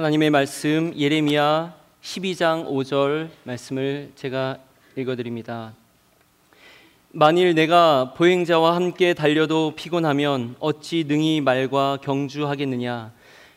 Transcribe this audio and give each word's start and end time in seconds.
하나님의 0.00 0.30
말씀 0.30 0.94
예레미야 0.96 1.74
12장 2.00 2.66
5절 2.66 3.28
말씀을 3.44 4.12
제가 4.14 4.56
읽어 4.96 5.14
드립니다. 5.14 5.74
만일 7.10 7.54
내가 7.54 8.14
보행자와 8.14 8.76
함께 8.76 9.12
달려도 9.12 9.74
피곤하면 9.76 10.56
어찌 10.58 11.04
능히 11.04 11.42
말과 11.42 11.98
경주하겠느냐 12.00 13.12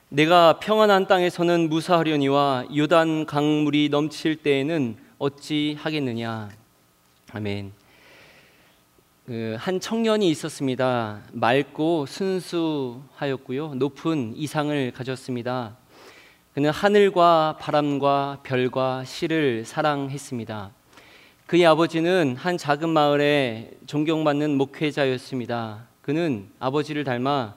내가 0.10 0.60
평안한 0.60 1.08
땅에서는 1.08 1.70
무사하려니와 1.70 2.66
요단 2.76 3.26
강물이 3.26 3.88
넘칠 3.88 4.36
때에는 4.36 4.98
어찌 5.20 5.78
하겠느냐 5.80 6.50
아멘. 7.32 7.72
그 9.26 9.56
한 9.58 9.80
청년이 9.80 10.30
있었습니다. 10.32 11.22
맑고 11.32 12.06
순수하였고요. 12.06 13.76
높은 13.76 14.34
이상을 14.36 14.92
가졌습니다. 14.92 15.78
그는 16.54 16.70
하늘과 16.70 17.58
바람과 17.60 18.42
별과 18.44 19.06
시를 19.06 19.66
사랑했습니다. 19.66 20.70
그의 21.48 21.66
아버지는 21.66 22.36
한 22.36 22.60
작은 22.60 22.90
마을에 22.90 23.72
존경받는 23.88 24.56
목회자였습니다. 24.58 25.88
그는 26.04 26.52
아버지를 26.60 27.06
닮아 27.06 27.56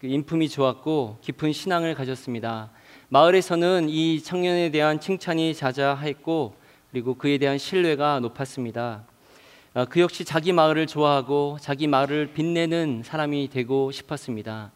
그 0.00 0.06
인품이 0.06 0.48
좋았고 0.48 1.18
깊은 1.20 1.52
신앙을 1.52 1.94
가졌습니다. 1.94 2.70
마을에서는 3.10 3.90
이 3.90 4.22
청년에 4.22 4.70
대한 4.70 4.98
칭찬이 4.98 5.54
자자했고 5.54 6.54
그리고 6.90 7.12
그에 7.12 7.36
대한 7.36 7.58
신뢰가 7.58 8.20
높았습니다. 8.20 9.04
아, 9.74 9.84
그 9.84 10.00
역시 10.00 10.24
자기 10.24 10.54
마을을 10.54 10.86
좋아하고 10.86 11.58
자기 11.60 11.86
마을을 11.86 12.32
빛내는 12.32 13.02
사람이 13.04 13.50
되고 13.52 13.90
싶었습니다. 13.90 14.72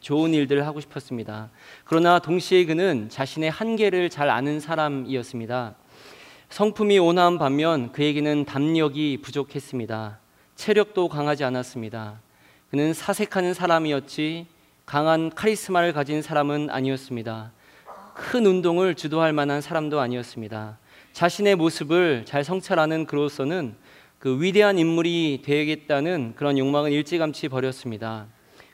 좋은 0.00 0.34
일들을 0.34 0.66
하고 0.66 0.80
싶었습니다. 0.80 1.50
그러나 1.84 2.18
동시에 2.18 2.64
그는 2.64 3.08
자신의 3.08 3.50
한계를 3.50 4.10
잘 4.10 4.30
아는 4.30 4.60
사람이었습니다. 4.60 5.74
성품이 6.50 6.98
온화한 6.98 7.38
반면 7.38 7.92
그에게는 7.92 8.44
담력이 8.44 9.20
부족했습니다. 9.22 10.18
체력도 10.54 11.08
강하지 11.08 11.44
않았습니다. 11.44 12.20
그는 12.70 12.92
사색하는 12.92 13.54
사람이었지 13.54 14.46
강한 14.84 15.30
카리스마를 15.30 15.92
가진 15.92 16.22
사람은 16.22 16.68
아니었습니다. 16.70 17.52
큰 18.14 18.46
운동을 18.46 18.94
주도할 18.94 19.32
만한 19.32 19.60
사람도 19.60 20.00
아니었습니다. 20.00 20.78
자신의 21.12 21.56
모습을 21.56 22.24
잘 22.26 22.44
성찰하는 22.44 23.06
그로서는 23.06 23.74
그 24.18 24.40
위대한 24.40 24.78
인물이 24.78 25.42
되겠다는 25.44 26.34
그런 26.36 26.58
욕망은 26.58 26.92
일찌감치 26.92 27.48
버렸습니다. 27.48 28.26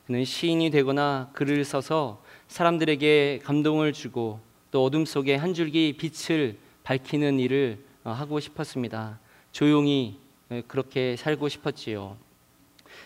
그는 0.09 0.25
시인이 0.25 0.71
되거나 0.71 1.29
글을 1.33 1.63
써서 1.63 2.19
사람들에게 2.47 3.41
감동을 3.43 3.93
주고 3.93 4.39
또 4.71 4.83
어둠 4.83 5.05
속에 5.05 5.35
한 5.35 5.53
줄기 5.53 5.95
빛을 5.95 6.57
밝히는 6.81 7.39
일을 7.39 7.77
어, 8.03 8.09
하고 8.09 8.39
싶었습니다. 8.39 9.19
조용히 9.51 10.17
어, 10.49 10.61
그렇게 10.67 11.15
살고 11.15 11.47
싶었지요. 11.47 12.17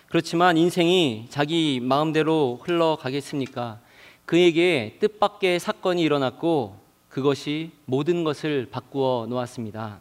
그렇지만 0.08 0.56
인생이 0.56 1.26
자기 1.30 1.82
마음대로 1.82 2.62
흘러가겠습니까? 2.64 3.82
그에게 4.24 4.96
뜻밖의 5.02 5.60
사건이 5.60 6.02
일어났고 6.02 6.80
그것이 7.10 7.72
모든 7.84 8.24
것을 8.24 8.70
바꾸어 8.72 9.26
놓았습니다. 9.28 10.00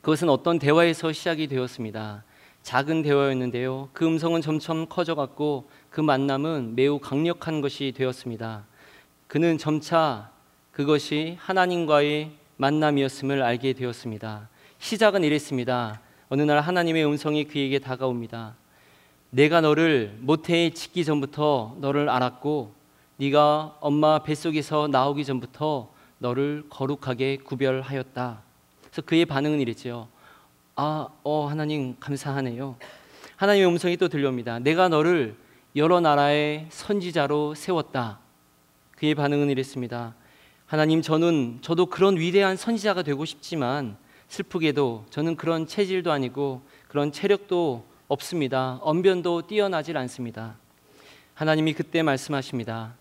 그것은 0.00 0.30
어떤 0.30 0.58
대화에서 0.58 1.12
시작이 1.12 1.46
되었습니다. 1.46 2.24
작은 2.62 3.02
대화였는데요. 3.02 3.88
그 3.92 4.06
음성은 4.06 4.40
점점 4.40 4.86
커져갔고 4.88 5.68
그 5.90 6.00
만남은 6.00 6.74
매우 6.76 6.98
강력한 6.98 7.60
것이 7.60 7.92
되었습니다. 7.96 8.64
그는 9.26 9.58
점차 9.58 10.30
그것이 10.70 11.36
하나님과의 11.40 12.30
만남이었음을 12.56 13.42
알게 13.42 13.72
되었습니다. 13.72 14.48
시작은 14.78 15.24
이랬습니다. 15.24 16.00
어느 16.28 16.42
날 16.42 16.60
하나님의 16.60 17.04
음성이 17.04 17.44
그에게 17.44 17.78
다가옵니다. 17.78 18.54
내가 19.30 19.60
너를 19.60 20.16
모태에 20.20 20.70
짓기 20.70 21.04
전부터 21.04 21.76
너를 21.80 22.08
알았고 22.08 22.74
네가 23.16 23.78
엄마 23.80 24.22
뱃속에서 24.22 24.88
나오기 24.88 25.24
전부터 25.24 25.92
너를 26.18 26.64
거룩하게 26.68 27.38
구별하였다. 27.38 28.42
그래서 28.84 29.02
그의 29.02 29.24
반응은 29.26 29.60
이랬죠. 29.60 30.08
아, 30.74 31.08
어, 31.22 31.46
하나님 31.48 31.96
감사하네요. 32.00 32.76
하나님의 33.36 33.68
음성이 33.68 33.98
또 33.98 34.08
들려옵니다. 34.08 34.58
내가 34.60 34.88
너를 34.88 35.36
여러 35.76 36.00
나라의 36.00 36.66
선지자로 36.70 37.54
세웠다. 37.54 38.20
그의 38.96 39.14
반응은 39.14 39.50
이랬습니다. 39.50 40.14
하나님, 40.64 41.02
저는 41.02 41.58
저도 41.60 41.86
그런 41.86 42.16
위대한 42.16 42.56
선지자가 42.56 43.02
되고 43.02 43.22
싶지만 43.26 43.98
슬프게도 44.28 45.06
저는 45.10 45.36
그런 45.36 45.66
체질도 45.66 46.10
아니고 46.10 46.62
그런 46.88 47.12
체력도 47.12 47.84
없습니다. 48.08 48.78
언변도 48.80 49.42
뛰어나질 49.48 49.98
않습니다. 49.98 50.56
하나님이 51.34 51.74
그때 51.74 52.02
말씀하십니다. 52.02 52.94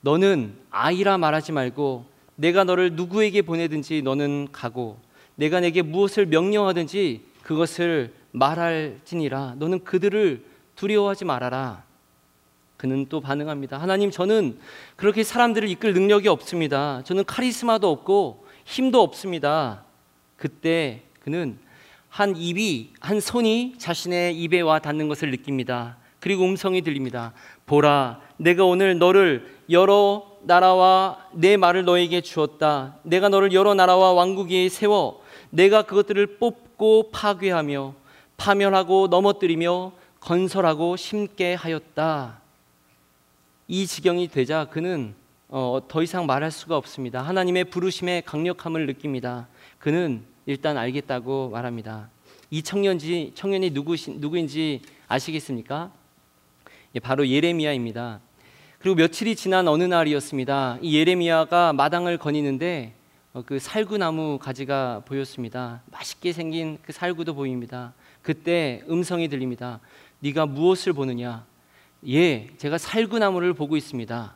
너는 0.00 0.56
아이라 0.70 1.18
말하지 1.18 1.52
말고 1.52 2.06
내가 2.36 2.64
너를 2.64 2.94
누구에게 2.94 3.42
보내든지 3.42 4.00
너는 4.00 4.48
가고 4.52 4.98
내가 5.40 5.60
내게 5.60 5.80
무엇을 5.80 6.26
명령하든지 6.26 7.22
그것을 7.42 8.12
말할지니라 8.32 9.54
너는 9.56 9.84
그들을 9.84 10.44
두려워하지 10.76 11.24
말아라. 11.24 11.82
그는 12.76 13.06
또 13.08 13.22
반응합니다. 13.22 13.78
하나님 13.78 14.10
저는 14.10 14.58
그렇게 14.96 15.24
사람들을 15.24 15.66
이끌 15.70 15.94
능력이 15.94 16.28
없습니다. 16.28 17.00
저는 17.04 17.24
카리스마도 17.24 17.90
없고 17.90 18.44
힘도 18.66 19.00
없습니다. 19.00 19.84
그때 20.36 21.04
그는 21.20 21.58
한 22.10 22.36
입이 22.36 22.92
한 23.00 23.20
손이 23.20 23.76
자신의 23.78 24.38
입에 24.42 24.60
와 24.60 24.78
닿는 24.78 25.08
것을 25.08 25.30
느낍니다. 25.30 25.96
그리고 26.18 26.44
음성이 26.44 26.82
들립니다. 26.82 27.32
보라, 27.64 28.20
내가 28.36 28.66
오늘 28.66 28.98
너를 28.98 29.46
여러 29.70 30.26
나라와 30.42 31.16
내 31.32 31.56
말을 31.56 31.86
너에게 31.86 32.20
주었다. 32.20 32.96
내가 33.04 33.30
너를 33.30 33.54
여러 33.54 33.72
나라와 33.72 34.12
왕국 34.12 34.52
에 34.52 34.68
세워 34.68 35.19
내가 35.50 35.82
그것들을 35.82 36.38
뽑고 36.38 37.10
파괴하며 37.10 37.94
파멸하고 38.36 39.08
넘어뜨리며 39.08 39.92
건설하고 40.20 40.96
심게 40.96 41.54
하였다. 41.54 42.40
이 43.68 43.86
지경이 43.86 44.28
되자 44.28 44.66
그는 44.66 45.14
어, 45.48 45.80
더 45.88 46.02
이상 46.02 46.26
말할 46.26 46.50
수가 46.50 46.76
없습니다. 46.76 47.22
하나님의 47.22 47.64
부르심의 47.64 48.22
강력함을 48.22 48.86
느낍니다. 48.86 49.48
그는 49.78 50.22
일단 50.46 50.76
알겠다고 50.76 51.50
말합니다. 51.50 52.08
이 52.50 52.62
청년지 52.62 53.32
청년이 53.34 53.70
누구시, 53.70 54.12
누구인지 54.12 54.82
아시겠습니까? 55.08 55.90
예, 56.94 57.00
바로 57.00 57.28
예레미야입니다. 57.28 58.20
그리고 58.78 58.96
며칠이 58.96 59.36
지난 59.36 59.68
어느 59.68 59.84
날이었습니다. 59.84 60.78
이 60.82 60.96
예레미야가 60.96 61.72
마당을 61.72 62.18
거니는데 62.18 62.94
어, 62.94 62.99
그 63.46 63.60
살구나무 63.60 64.38
가지가 64.40 65.02
보였습니다. 65.06 65.82
맛있게 65.92 66.32
생긴 66.32 66.78
그 66.82 66.92
살구도 66.92 67.34
보입니다. 67.34 67.92
그때 68.22 68.82
음성이 68.90 69.28
들립니다. 69.28 69.78
네가 70.18 70.46
무엇을 70.46 70.92
보느냐? 70.92 71.46
예, 72.08 72.50
제가 72.56 72.76
살구나무를 72.76 73.54
보고 73.54 73.76
있습니다. 73.76 74.34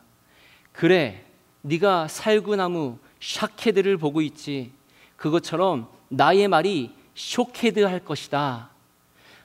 그래, 0.71 1.25
네가 1.61 2.07
살구나무 2.07 2.97
샤케드를 3.19 3.97
보고 3.97 4.21
있지. 4.21 4.71
그것처럼 5.17 5.89
나의 6.07 6.47
말이 6.47 6.91
쇼케드 7.15 7.81
할 7.81 7.99
것이다. 7.99 8.69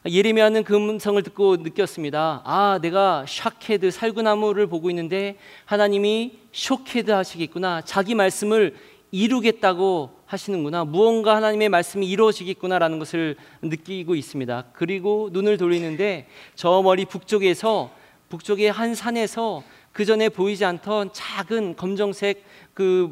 예레미야는 0.06 0.64
그 0.64 0.76
음성을 0.76 1.22
듣고 1.22 1.56
느꼈습니다. 1.56 2.42
아, 2.44 2.78
내가 2.80 3.26
샤케드 3.28 3.90
살구나무를 3.90 4.66
보고 4.66 4.88
있는데 4.90 5.36
하나님이 5.66 6.38
쇼케드 6.52 7.10
하시겠구나. 7.10 7.82
자기 7.82 8.14
말씀을 8.14 8.76
이루겠다고 9.10 10.10
하시는구나. 10.26 10.84
무언가 10.84 11.36
하나님의 11.36 11.68
말씀이 11.68 12.08
이루어지겠구나라는 12.08 12.98
것을 12.98 13.36
느끼고 13.62 14.14
있습니다. 14.14 14.66
그리고 14.72 15.28
눈을 15.32 15.56
돌리는데 15.56 16.28
저 16.54 16.82
머리 16.82 17.04
북쪽에서 17.04 17.90
북쪽의 18.28 18.70
한 18.70 18.94
산에서 18.94 19.64
그 19.92 20.04
전에 20.04 20.28
보이지 20.28 20.64
않던 20.64 21.10
작은 21.12 21.74
검정색 21.74 22.44
그 22.74 23.10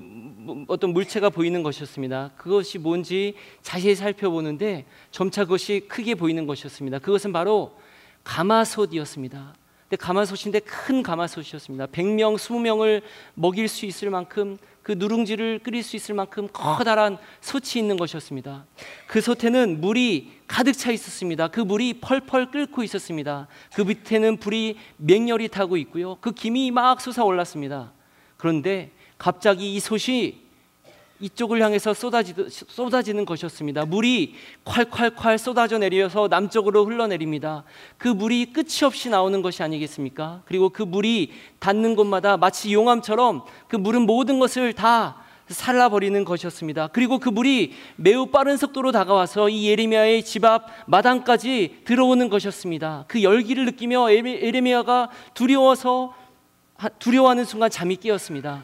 어떤 0.69 0.93
물체가 0.93 1.29
보이는 1.29 1.63
것이었습니다. 1.65 2.31
그것이 2.37 2.79
뭔지 2.79 3.35
자세히 3.63 3.97
살펴보는데 3.97 4.87
점차 5.11 5.45
그것이 5.45 5.87
크게 5.89 6.15
보이는 6.15 6.47
것이었습니다. 6.47 7.01
그것은 7.01 7.33
바로 7.33 7.73
가마솥이었습니다. 8.23 9.55
근데 9.89 9.97
가마솥인데 9.97 10.61
큰 10.61 11.03
가마솥이었습니다. 11.03 11.87
100명, 11.87 12.37
20명을 12.37 13.03
먹일 13.35 13.67
수 13.69 13.87
있을 13.87 14.11
만큼 14.11 14.59
그 14.89 14.95
누룽지를 14.97 15.59
끓일 15.59 15.83
수 15.83 15.97
있을 15.97 16.15
만큼 16.15 16.49
커다란 16.51 17.19
솥이 17.43 17.79
있는 17.79 17.99
것이었습니다. 17.99 18.65
그 19.07 19.21
솥에는 19.21 19.83
물이 19.83 20.33
가득 20.47 20.73
차 20.73 20.91
있었습니다. 20.91 21.49
그 21.49 21.61
물이 21.61 22.01
펄펄 22.01 22.51
끓고 22.51 22.83
있었습니다. 22.85 23.49
그 23.75 23.83
밑에는 23.83 24.39
불이 24.39 24.79
맹렬히 24.97 25.49
타고 25.49 25.77
있고요. 25.77 26.17
그 26.23 26.33
김이 26.33 26.71
막 26.71 27.03
솟아올랐습니다. 27.03 27.93
그런데 28.39 28.91
갑자기 29.19 29.75
이 29.75 29.79
솥이 29.79 30.48
이쪽을 31.21 31.61
향해서 31.63 31.95
쏟아지, 31.95 32.35
쏟아지는 32.49 33.25
것이었습니다. 33.25 33.87
물이 33.87 34.35
콸콸콸 34.65 35.39
쏟아져 35.39 35.79
내려서 35.79 36.29
남쪽으로 36.29 36.85
흘러내립니다. 36.85 37.65
그 37.97 38.09
물이 38.09 38.53
끝이 38.53 38.85
없이 38.85 39.09
나오는 39.09 39.43
것이 39.43 39.63
아니겠습니까? 39.63 40.43
그리고 40.45 40.69
그 40.69 40.83
물이 40.83 41.33
닿는 41.59 41.97
곳마다 41.97 42.37
마치 42.37 42.73
용암처럼 42.73 43.43
그 43.67 43.77
물은 43.77 44.03
모든 44.03 44.39
것을 44.39 44.73
다 44.73 45.25
살라버리는 45.49 46.25
것이었습니다. 46.25 46.89
그리고 46.89 47.19
그 47.19 47.31
물이 47.31 47.73
매우 47.97 48.27
빠른 48.27 48.57
속도로 48.57 48.93
다가와서 48.93 49.49
이 49.49 49.67
예레미야의 49.69 50.23
집 50.23 50.45
앞 50.45 50.67
마당까지 50.87 51.81
들어오는 51.85 52.29
것이었습니다. 52.29 53.07
그 53.09 53.23
열기를 53.23 53.65
느끼며 53.65 54.13
예레미야가 54.13 55.11
두려워서 55.35 56.15
두려워하는 57.01 57.45
순간 57.45 57.71
잠이 57.71 57.97
깨었습니다. 57.97 58.63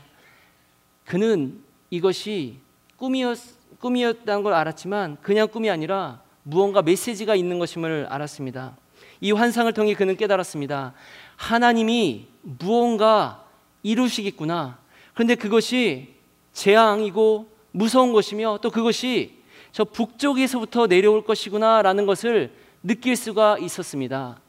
그는 1.05 1.64
이것이 1.95 2.57
꿈이었, 2.97 3.39
꿈이었다는 3.79 4.43
걸 4.43 4.53
알았지만 4.53 5.19
그냥 5.23 5.47
꿈이 5.47 5.71
아니라 5.71 6.21
무언가 6.43 6.83
메시지가 6.83 7.37
있는 7.37 7.61
것임을 7.61 8.09
알았습니다. 8.11 8.77
이 9.21 9.31
환상을 9.31 9.73
통해 9.73 9.95
그는 9.95 10.17
깨달았습니다. 10.17 10.93
하나님이 11.37 12.27
무언가 12.43 13.45
이루시겠구나. 13.85 14.79
그런데 15.15 15.37
그것이 15.37 16.15
재앙이고 16.53 17.49
무서운 17.71 18.13
것이며 18.13 18.59
또 18.61 18.71
그것이 18.71 19.39
저 19.71 19.85
북쪽에서부터 19.85 20.89
내려올 20.89 21.25
것이구나라는 21.25 22.07
것을 22.07 22.53
느낄 22.83 23.15
수가 23.15 23.59
있었습니다. 23.59 24.41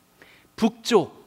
북쪽 0.56 1.24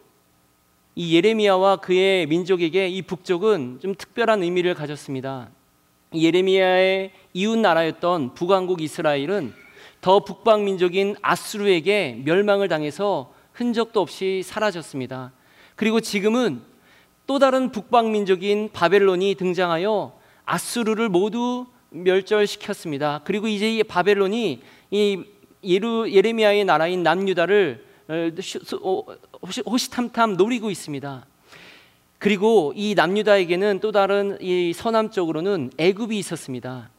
이 0.97 1.15
예레미야와 1.15 1.77
그의 1.77 2.27
민족에게 2.27 2.89
이 2.89 3.03
북쪽은 3.03 3.79
좀 3.81 3.95
특별한 3.95 4.43
의미를 4.43 4.75
가졌습니다. 4.75 5.51
예레미야의 6.15 7.11
이웃 7.35 7.59
나라였던 7.59 8.35
북왕국 8.35 8.81
이스라엘은 8.81 9.53
더 10.01 10.21
북방 10.21 10.65
민족인 10.65 11.17
아수르에게 11.23 12.23
멸망을 12.25 12.69
당해서 12.69 13.33
흔적도 13.53 14.01
없이 14.01 14.43
사라졌습니다. 14.45 15.33
그리고 15.75 16.01
지금은 16.01 16.63
또 17.27 17.39
다른 17.39 17.71
북방 17.73 18.13
민족인 18.13 18.71
바벨론이 18.73 19.35
등장하여 19.35 20.19
아수르를 20.45 21.09
모두 21.09 21.67
멸절시켰습니다. 21.91 23.21
그리고 23.25 23.49
이제 23.49 23.77
이 23.77 23.83
바벨론이 23.83 24.63
이 24.91 25.25
예루, 25.65 26.11
예레미야의 26.11 26.65
나라인 26.65 27.03
남유다를 27.03 27.85
어, 28.09 28.31
어, 28.83 29.05
호시탐탐 29.67 30.37
노리고 30.37 30.71
있습니다. 30.71 31.27
그리고 32.19 32.73
이 32.75 32.95
남유다에게는 32.95 33.81
또 33.81 33.93
다른 33.93 34.39
이 34.41 34.73
서남 34.75 35.11
쪽으로는 35.11 35.71
애굽이 35.79 36.19
있었습니다. 36.19 36.91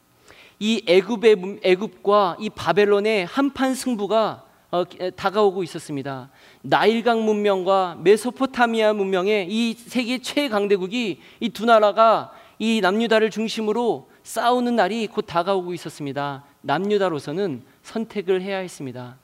이 0.60 0.83
애굽의 0.88 1.60
애굽과 1.63 2.38
이 2.39 2.50
바벨론의 2.50 3.25
한판 3.25 3.75
승부가 3.75 4.45
어, 4.71 4.83
다가오고 5.16 5.63
있었습니다. 5.63 6.30
나일강 6.62 7.25
문명과 7.25 7.98
메소포타미아 8.01 8.94
문명의 8.94 9.48
이 9.50 9.74
세계 9.74 10.19
최강대국이 10.21 11.19
이 11.39 11.50
두 11.50 11.66
나라가 11.66 12.31
이 12.60 12.80
남유다를 12.81 13.31
중심으로 13.31 14.10
싸우는 14.24 14.75
날이 14.75 15.07
곧 15.07 15.24
다가오고 15.24 15.74
있었습니다. 15.74 16.44
남유다로서는 16.62 17.63
선택을 17.81 18.42
해야 18.42 18.60
했습니다. 18.60 19.18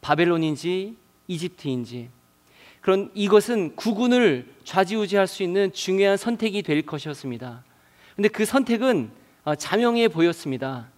바벨론인지 0.00 0.96
이집트인지. 1.28 2.08
그런 2.80 3.10
이것은 3.14 3.76
국군을 3.76 4.46
좌지우지할 4.64 5.26
수 5.26 5.42
있는 5.42 5.72
중요한 5.72 6.16
선택이 6.16 6.62
될 6.62 6.82
것이었습니다. 6.82 7.62
근데 8.16 8.28
그 8.28 8.44
선택은 8.44 9.10
어, 9.44 9.54
자명해 9.54 10.08
보였습니다. 10.08 10.88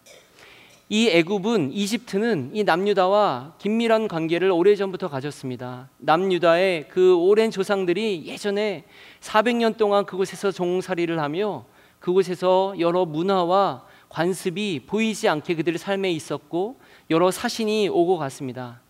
이 0.89 1.09
애굽은 1.09 1.73
이집트는 1.73 2.51
이 2.53 2.65
남유다와 2.65 3.55
긴밀한 3.59 4.09
관계를 4.09 4.51
오래전부터 4.51 5.09
가졌습니다. 5.09 5.89
남유다의 5.99 6.89
그 6.89 7.17
오랜 7.17 7.51
조상들이 7.51 8.25
예전에 8.27 8.85
400년 9.21 9.77
동안 9.77 10.05
그곳에서 10.05 10.53
종살이를 10.53 11.19
하며 11.19 11.65
그곳에서 11.99 12.75
여러 12.79 13.07
문화와 13.07 13.87
관습이 14.11 14.83
보이지 14.87 15.29
않게 15.29 15.55
그들의 15.55 15.79
삶에 15.79 16.11
있었고 16.11 16.79
여러 17.09 17.31
사신이 17.31 17.89
오고 17.89 18.19
갔습니다. 18.19 18.83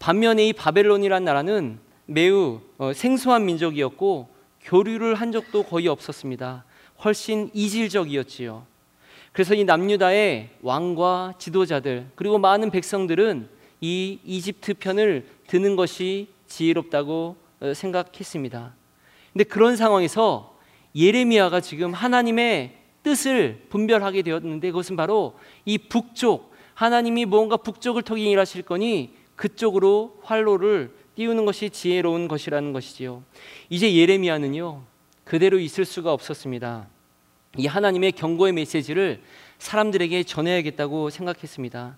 반면에 0.00 0.48
이 0.48 0.52
바벨론이란 0.52 1.22
나라는 1.22 1.78
매우 2.06 2.60
어, 2.78 2.92
생소한 2.92 3.44
민족이었고 3.46 4.28
교류를 4.62 5.14
한 5.14 5.32
적도 5.32 5.62
거의 5.62 5.88
없었습니다. 5.88 6.64
훨씬 7.04 7.50
이질적이었지요. 7.52 8.66
그래서 9.32 9.54
이 9.54 9.64
남유다의 9.64 10.50
왕과 10.62 11.34
지도자들 11.38 12.06
그리고 12.14 12.38
많은 12.38 12.70
백성들은 12.70 13.48
이 13.80 14.18
이집트 14.24 14.74
편을 14.74 15.26
드는 15.48 15.76
것이 15.76 16.28
지혜롭다고 16.46 17.36
어, 17.60 17.74
생각했습니다. 17.74 18.74
근데 19.32 19.44
그런 19.44 19.76
상황에서 19.76 20.56
예레미야가 20.94 21.60
지금 21.60 21.92
하나님의 21.92 22.76
뜻을 23.02 23.66
분별하게 23.68 24.22
되었는데 24.22 24.70
그것은 24.70 24.96
바로 24.96 25.34
이 25.64 25.76
북쪽 25.78 26.54
하나님이 26.74 27.24
무언가 27.26 27.56
북쪽을 27.56 28.02
통해 28.02 28.30
일하실 28.30 28.62
거니 28.62 29.14
그쪽으로 29.36 30.18
활로를 30.22 30.92
띄우는 31.16 31.44
것이 31.44 31.70
지혜로운 31.70 32.28
것이라는 32.28 32.72
것이지요. 32.72 33.22
이제 33.70 33.94
예레미야는요 33.94 34.82
그대로 35.24 35.58
있을 35.58 35.84
수가 35.84 36.12
없었습니다. 36.12 36.86
이 37.56 37.66
하나님의 37.66 38.12
경고의 38.12 38.52
메시지를 38.52 39.22
사람들에게 39.58 40.24
전해야겠다고 40.24 41.10
생각했습니다. 41.10 41.96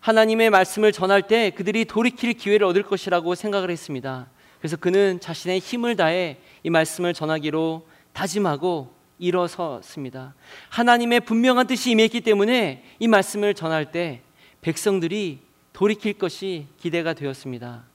하나님의 0.00 0.50
말씀을 0.50 0.92
전할 0.92 1.22
때 1.22 1.50
그들이 1.50 1.84
돌이킬 1.84 2.34
기회를 2.34 2.66
얻을 2.66 2.82
것이라고 2.82 3.34
생각을 3.34 3.70
했습니다. 3.70 4.28
그래서 4.58 4.76
그는 4.76 5.18
자신의 5.20 5.58
힘을 5.58 5.96
다해 5.96 6.38
이 6.62 6.70
말씀을 6.70 7.14
전하기로 7.14 7.86
다짐하고 8.12 8.92
일어섰습니다. 9.18 10.34
하나님의 10.68 11.20
분명한 11.20 11.66
뜻이 11.66 11.92
임했기 11.92 12.20
때문에 12.20 12.84
이 12.98 13.08
말씀을 13.08 13.54
전할 13.54 13.92
때 13.92 14.22
백성들이 14.60 15.40
돌이킬 15.72 16.14
것이 16.14 16.66
기대가 16.78 17.14
되었습니다. 17.14 17.91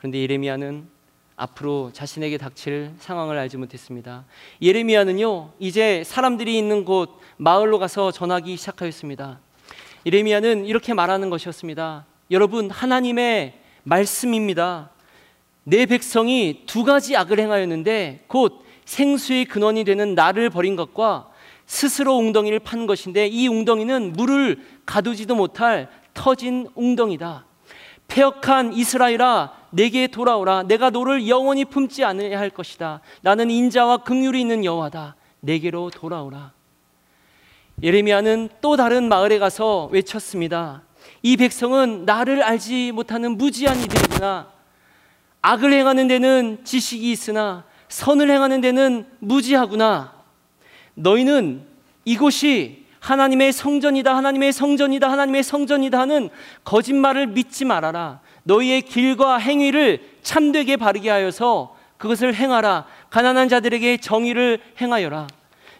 그런데 0.00 0.18
예레미야는 0.22 0.88
앞으로 1.36 1.90
자신에게 1.92 2.38
닥칠 2.38 2.92
상황을 3.00 3.36
알지 3.36 3.58
못했습니다. 3.58 4.24
예레미야는요, 4.62 5.50
이제 5.58 6.02
사람들이 6.04 6.56
있는 6.56 6.86
곳 6.86 7.20
마을로 7.36 7.78
가서 7.78 8.10
전하기 8.10 8.56
시작하였습니다. 8.56 9.40
예레미야는 10.06 10.64
이렇게 10.64 10.94
말하는 10.94 11.28
것이었습니다. 11.28 12.06
여러분, 12.30 12.70
하나님의 12.70 13.60
말씀입니다. 13.82 14.88
내 15.64 15.84
백성이 15.84 16.62
두 16.64 16.82
가지 16.84 17.14
악을 17.14 17.38
행하였는데 17.38 18.24
곧 18.26 18.64
생수의 18.86 19.44
근원이 19.44 19.84
되는 19.84 20.14
나를 20.14 20.48
버린 20.48 20.76
것과 20.76 21.28
스스로 21.66 22.16
웅덩이를 22.16 22.60
판 22.60 22.86
것인데 22.86 23.26
이 23.26 23.48
웅덩이는 23.48 24.14
물을 24.14 24.64
가두지도 24.86 25.34
못할 25.34 25.90
터진 26.14 26.68
웅덩이다. 26.74 27.44
폐역한 28.08 28.72
이스라엘아 28.72 29.59
내게 29.70 30.06
돌아오라 30.06 30.64
내가 30.64 30.90
너를 30.90 31.28
영원히 31.28 31.64
품지 31.64 32.04
않아야 32.04 32.38
할 32.38 32.50
것이다. 32.50 33.00
나는 33.22 33.50
인자와 33.50 33.98
긍휼이 33.98 34.40
있는 34.40 34.64
여호와다. 34.64 35.16
내게로 35.40 35.90
돌아오라. 35.90 36.52
예레미야는 37.82 38.50
또 38.60 38.76
다른 38.76 39.08
마을에 39.08 39.38
가서 39.38 39.88
외쳤습니다. 39.92 40.82
이 41.22 41.36
백성은 41.36 42.04
나를 42.04 42.42
알지 42.42 42.92
못하는 42.92 43.36
무지한 43.38 43.78
이들이구나. 43.80 44.48
악을 45.42 45.72
행하는 45.72 46.08
데는 46.08 46.64
지식이 46.64 47.10
있으나 47.10 47.64
선을 47.88 48.30
행하는 48.30 48.60
데는 48.60 49.06
무지하구나. 49.18 50.12
너희는 50.94 51.66
이곳이 52.04 52.86
하나님의 53.00 53.52
성전이다, 53.52 54.14
하나님의 54.14 54.52
성전이다, 54.52 55.10
하나님의 55.10 55.42
성전이다 55.42 55.98
하는 55.98 56.28
거짓말을 56.64 57.28
믿지 57.28 57.64
말아라. 57.64 58.20
너희의 58.44 58.82
길과 58.82 59.38
행위를 59.38 60.00
참되게 60.22 60.76
바르게 60.76 61.10
하여서 61.10 61.76
그것을 61.98 62.34
행하라. 62.34 62.86
가난한 63.10 63.48
자들에게 63.48 63.98
정의를 63.98 64.60
행하여라. 64.80 65.26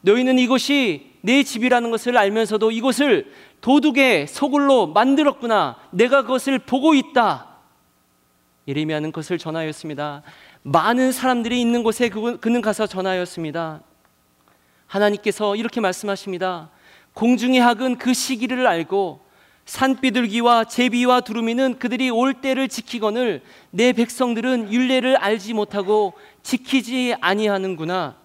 너희는 0.03 0.39
이곳이 0.39 1.13
내 1.23 1.43
집이라는 1.43 1.91
것을 1.91 2.17
알면서도 2.17 2.71
이곳을 2.71 3.33
도둑의 3.61 4.27
소굴로 4.27 4.89
만들었구나. 4.89 5.77
내가 5.91 6.23
그것을 6.23 6.59
보고 6.59 6.95
있다. 6.95 7.49
예레미야는 8.69 9.13
그것을 9.13 9.39
전하였습니다. 9.39 10.23
많은 10.63 11.13
사람들이 11.13 11.61
있는 11.61 11.83
곳에 11.83 12.09
그는 12.09 12.61
가서 12.61 12.87
전하였습니다. 12.87 13.81
하나님께서 14.87 15.57
이렇게 15.57 15.81
말씀하십니다. 15.81 16.71
공중의 17.15 17.61
학은 17.61 17.97
그 17.97 18.15
시기를 18.15 18.67
알고 18.67 19.21
산비둘기와 19.65 20.65
제비와 20.65 21.21
두루미는 21.21 21.79
그들이 21.79 22.11
올 22.11 22.35
때를 22.35 22.69
지키거늘 22.69 23.43
내 23.71 23.93
백성들은 23.93 24.73
율례를 24.73 25.17
알지 25.17 25.55
못하고 25.55 26.15
지키지 26.43 27.15
아니하는구나. 27.21 28.17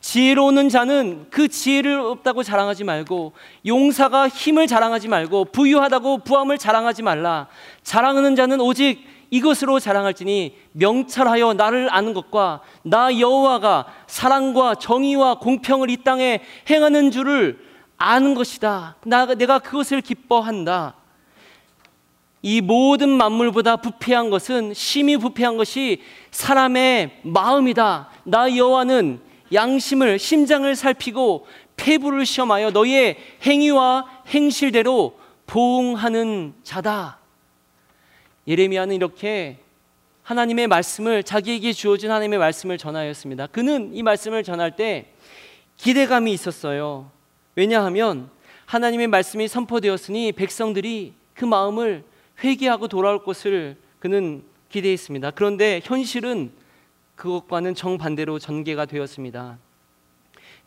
지혜로운 0.00 0.68
자는 0.68 1.26
그 1.30 1.48
지혜를 1.48 1.98
없다고 1.98 2.44
자랑하지 2.44 2.84
말고 2.84 3.32
용사가 3.66 4.28
힘을 4.28 4.68
자랑하지 4.68 5.08
말고 5.08 5.46
부유하다고 5.46 6.18
부함을 6.18 6.58
자랑하지 6.58 7.02
말라. 7.02 7.48
자랑하는 7.82 8.36
자는 8.36 8.60
오직 8.60 9.04
이것으로 9.30 9.80
자랑할지니 9.80 10.56
명찰하여 10.72 11.54
나를 11.54 11.92
아는 11.92 12.14
것과 12.14 12.60
나 12.84 13.18
여호와가 13.18 13.86
사랑과 14.06 14.76
정의와 14.76 15.40
공평을 15.40 15.90
이 15.90 15.96
땅에 16.04 16.40
행하는 16.70 17.10
줄을 17.10 17.58
아는 17.98 18.34
것이다. 18.34 18.96
나, 19.04 19.26
내가 19.26 19.58
그것을 19.58 20.00
기뻐한다. 20.00 20.94
이 22.42 22.60
모든 22.60 23.08
만물보다 23.08 23.76
부패한 23.76 24.30
것은 24.30 24.74
심히 24.74 25.16
부패한 25.16 25.56
것이 25.56 26.02
사람의 26.30 27.20
마음이다. 27.22 28.10
나 28.24 28.56
여호와는 28.56 29.20
양심을 29.52 30.18
심장을 30.18 30.74
살피고 30.76 31.46
폐부를 31.76 32.26
시험하여 32.26 32.70
너희의 32.70 33.16
행위와 33.42 34.22
행실대로 34.28 35.18
보응하는 35.46 36.54
자다. 36.62 37.18
예레미야는 38.46 38.94
이렇게 38.94 39.58
하나님의 40.22 40.66
말씀을 40.66 41.22
자기에게 41.22 41.72
주어진 41.72 42.10
하나님의 42.10 42.38
말씀을 42.38 42.78
전하였습니다. 42.78 43.48
그는 43.48 43.90
이 43.94 44.02
말씀을 44.02 44.42
전할 44.42 44.74
때 44.76 45.12
기대감이 45.76 46.32
있었어요. 46.32 47.10
왜냐하면 47.56 48.30
하나님의 48.66 49.08
말씀이 49.08 49.48
선포되었으니 49.48 50.32
백성들이 50.32 51.14
그 51.34 51.44
마음을 51.44 52.04
회개하고 52.44 52.88
돌아올 52.88 53.24
것을 53.24 53.76
그는 53.98 54.44
기대했습니다. 54.68 55.30
그런데 55.32 55.80
현실은 55.82 56.52
그것과는 57.14 57.74
정반대로 57.74 58.38
전개가 58.38 58.84
되었습니다. 58.84 59.58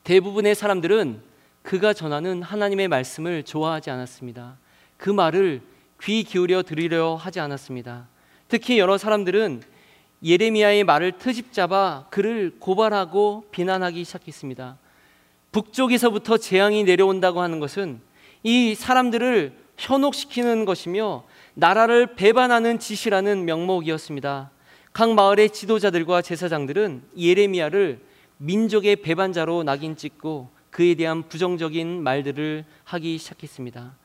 대부분의 0.04 0.56
사람들은 0.56 1.22
그가 1.62 1.94
전하는 1.94 2.42
하나님의 2.42 2.88
말씀을 2.88 3.44
좋아하지 3.44 3.92
않았습니다. 3.92 4.58
그 4.98 5.12
말을 5.12 5.62
귀 6.02 6.24
기울여 6.24 6.64
들으려 6.64 7.16
하지 7.16 7.40
않았습니다. 7.40 8.08
특히 8.48 8.80
여러 8.80 8.98
사람들은 8.98 9.62
예레미야의 10.24 10.86
말을 10.86 11.14
트집 11.14 11.54
잡아 11.54 12.08
그를 12.10 12.56
고발하고 12.60 13.46
비난하기 13.52 14.04
시작했습니다. 14.04 14.78
북쪽에서부터 15.52 16.38
재앙이 16.38 16.84
내려온다고 16.84 17.42
하는 17.42 17.60
것은 17.60 18.02
이 18.44 18.76
사람들을 18.76 19.58
현혹시키는 19.78 20.66
것이며 20.66 21.24
나라를 21.54 22.16
배반하는 22.16 22.80
짓이라는 22.80 23.46
명목이었습니다. 23.46 24.52
각 24.94 25.14
마을의 25.14 25.52
지도자들과 25.52 26.22
제사장들은 26.22 27.04
예레미야를 27.18 28.02
민족의 28.38 28.98
배반자로 28.98 29.64
낙인 29.64 29.96
찍고 29.96 30.50
그에 30.70 30.96
대한 30.96 31.28
부정적인 31.28 32.04
말들을 32.04 32.66
하기 32.86 33.18
시작했습니다. 33.18 33.96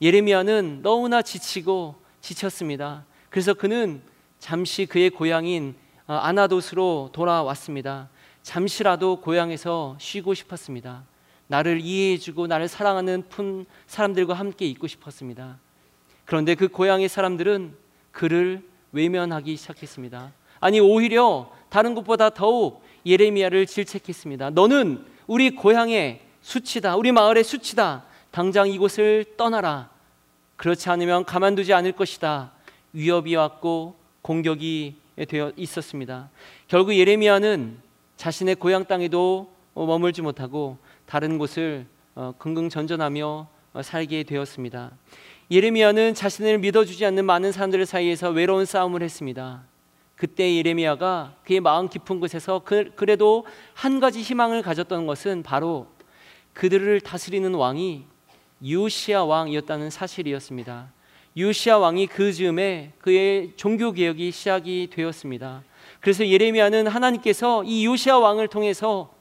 예레미야는 0.00 0.80
너무나 0.82 1.22
지치고 1.22 1.96
지쳤습니다. 2.20 3.04
그래서 3.30 3.54
그는 3.54 4.02
잠시 4.38 4.86
그의 4.86 5.10
고향인 5.10 5.74
어, 6.06 6.14
아나도스로 6.14 7.10
돌아왔습니다. 7.12 8.08
잠시라도 8.44 9.16
고향에서 9.16 9.96
쉬고 9.98 10.34
싶었습니다. 10.34 11.02
나를 11.48 11.80
이해해주고 11.80 12.46
나를 12.46 12.68
사랑하는 12.68 13.24
푼 13.28 13.66
사람들과 13.86 14.34
함께 14.34 14.66
있고 14.66 14.86
싶었습니다. 14.86 15.58
그런데 16.26 16.54
그 16.54 16.68
고향의 16.68 17.08
사람들은 17.08 17.74
그를 18.12 18.62
외면하기 18.92 19.56
시작했습니다. 19.56 20.32
아니 20.60 20.78
오히려 20.78 21.50
다른 21.70 21.94
곳보다 21.94 22.30
더욱 22.30 22.84
예레미야를 23.04 23.66
질책했습니다. 23.66 24.50
너는 24.50 25.04
우리 25.26 25.50
고향의 25.50 26.20
수치다. 26.42 26.96
우리 26.96 27.12
마을의 27.12 27.44
수치다. 27.44 28.04
당장 28.30 28.68
이곳을 28.68 29.24
떠나라. 29.36 29.90
그렇지 30.56 30.88
않으면 30.90 31.24
가만두지 31.24 31.72
않을 31.72 31.92
것이다. 31.92 32.52
위협이 32.92 33.34
왔고 33.36 33.96
공격이 34.22 34.96
되어 35.28 35.52
있었습니다. 35.56 36.28
결국 36.68 36.94
예레미야는 36.94 37.83
자신의 38.16 38.56
고향 38.56 38.84
땅에도 38.84 39.52
머물지 39.74 40.22
못하고 40.22 40.78
다른 41.06 41.38
곳을 41.38 41.86
어, 42.14 42.32
긍긍전전하며 42.38 43.48
어, 43.72 43.82
살게 43.82 44.22
되었습니다. 44.22 44.92
예레미야는 45.50 46.14
자신을 46.14 46.58
믿어주지 46.58 47.04
않는 47.06 47.24
많은 47.24 47.52
사람들 47.52 47.84
사이에서 47.86 48.30
외로운 48.30 48.64
싸움을 48.64 49.02
했습니다. 49.02 49.64
그때 50.16 50.56
예레미야가 50.56 51.36
그의 51.44 51.60
마음 51.60 51.88
깊은 51.88 52.20
곳에서 52.20 52.62
그, 52.64 52.92
그래도 52.94 53.44
한 53.74 53.98
가지 53.98 54.22
희망을 54.22 54.62
가졌던 54.62 55.06
것은 55.06 55.42
바로 55.42 55.88
그들을 56.52 57.00
다스리는 57.00 57.52
왕이 57.52 58.04
유시아 58.62 59.24
왕이었다는 59.24 59.90
사실이었습니다. 59.90 60.92
유시아 61.36 61.78
왕이 61.78 62.06
그 62.06 62.32
즈음에 62.32 62.92
그의 62.98 63.54
종교 63.56 63.90
개혁이 63.90 64.30
시작이 64.30 64.88
되었습니다. 64.92 65.64
그래서 65.98 66.24
예레미야는 66.24 66.86
하나님께서 66.86 67.64
이 67.64 67.84
유시아 67.86 68.18
왕을 68.18 68.46
통해서 68.46 69.12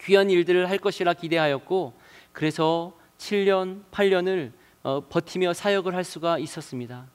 귀한 0.00 0.30
일들을 0.30 0.70
할 0.70 0.78
것이라 0.78 1.12
기대하였고 1.12 1.92
그래서 2.32 2.94
7년, 3.18 3.82
8년을 3.90 4.52
어, 4.82 5.02
버티며 5.08 5.52
사역을 5.52 5.94
할 5.94 6.02
수가 6.02 6.38
있었습니다. 6.38 7.06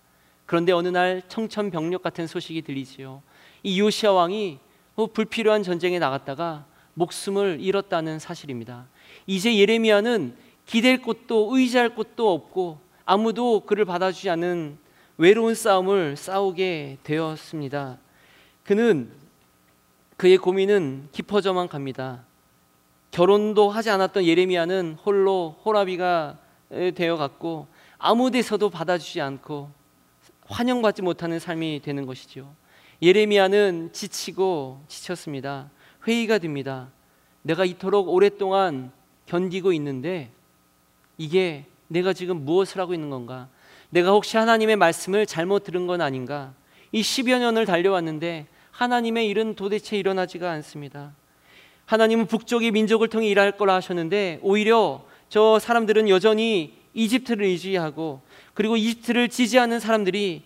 그런데 0.46 0.74
어느 0.74 0.90
날 0.90 1.24
청천벽력 1.28 2.04
같은 2.04 2.28
소식이 2.28 2.62
들리지요. 2.62 3.24
이 3.64 3.80
요시아 3.80 4.12
왕이 4.12 4.60
어, 4.94 5.08
불필요한 5.08 5.64
전쟁에 5.64 5.98
나갔다가 5.98 6.68
목숨을 6.94 7.58
잃었다는 7.62 8.20
사실입니다. 8.20 8.88
이제 9.26 9.58
예레미야는 9.58 10.36
기댈 10.68 11.02
곳도 11.02 11.50
의지할 11.52 11.96
곳도 11.96 12.32
없고 12.32 12.89
아무도 13.12 13.62
그를 13.62 13.86
받아주지 13.86 14.30
않는 14.30 14.78
외로운 15.18 15.56
싸움을 15.56 16.16
싸우게 16.16 17.00
되었습니다. 17.02 17.98
그는 18.64 19.12
그의 20.16 20.38
고민은 20.38 21.10
깊어져만 21.12 21.70
갑니다. 21.70 22.24
결혼도 23.10 23.72
하지 23.72 23.90
않았던 23.90 24.26
예레미야는 24.26 24.98
홀로 25.04 25.56
호라비가 25.66 26.38
되어 26.94 27.18
갔고 27.18 27.66
아무 27.98 28.30
데서도 28.30 28.70
받아주지 28.70 29.22
않고 29.22 29.72
환영받지 30.46 31.02
못하는 31.02 31.40
삶이 31.40 31.82
되는 31.84 32.06
것이죠. 32.06 32.54
예레미야는 33.02 33.90
지치고 33.92 34.84
지쳤습니다. 34.88 35.72
회의가 36.08 36.38
됩니다. 36.38 36.90
내가 37.42 37.66
이토록 37.66 38.08
오랫동안 38.08 38.92
견디고 39.26 39.74
있는데 39.74 40.30
이게 41.18 41.66
내가 41.90 42.14
지금 42.14 42.46
무엇을 42.46 42.80
하고 42.80 42.94
있는 42.94 43.10
건가? 43.10 43.50
내가 43.90 44.12
혹시 44.12 44.38
하나님의 44.38 44.78
말씀을 44.78 45.26
잘못 45.26 45.64
들은 45.64 45.88
건 45.88 46.00
아닌가? 46.00 46.54
이 46.92 47.02
10여 47.02 47.40
년을 47.40 47.66
달려왔는데 47.66 48.48
하나님의 48.72 49.28
일은 49.28 49.56
도대체 49.56 49.98
일어나지가 49.98 50.50
않습니다. 50.52 51.14
하나님은 51.86 52.28
북쪽의 52.28 52.72
민족을 52.72 53.10
통해 53.10 53.28
일할 53.28 53.58
거라 53.58 53.74
하셨는데 53.76 54.40
오히려 54.44 55.04
저 55.28 55.60
사람들은 55.60 56.08
여전히 56.08 56.78
이집트를 56.94 57.46
의지하고 57.46 58.22
그리고 58.54 58.78
이집트를 58.78 59.30
지지하는 59.30 59.80
사람들이 59.80 60.44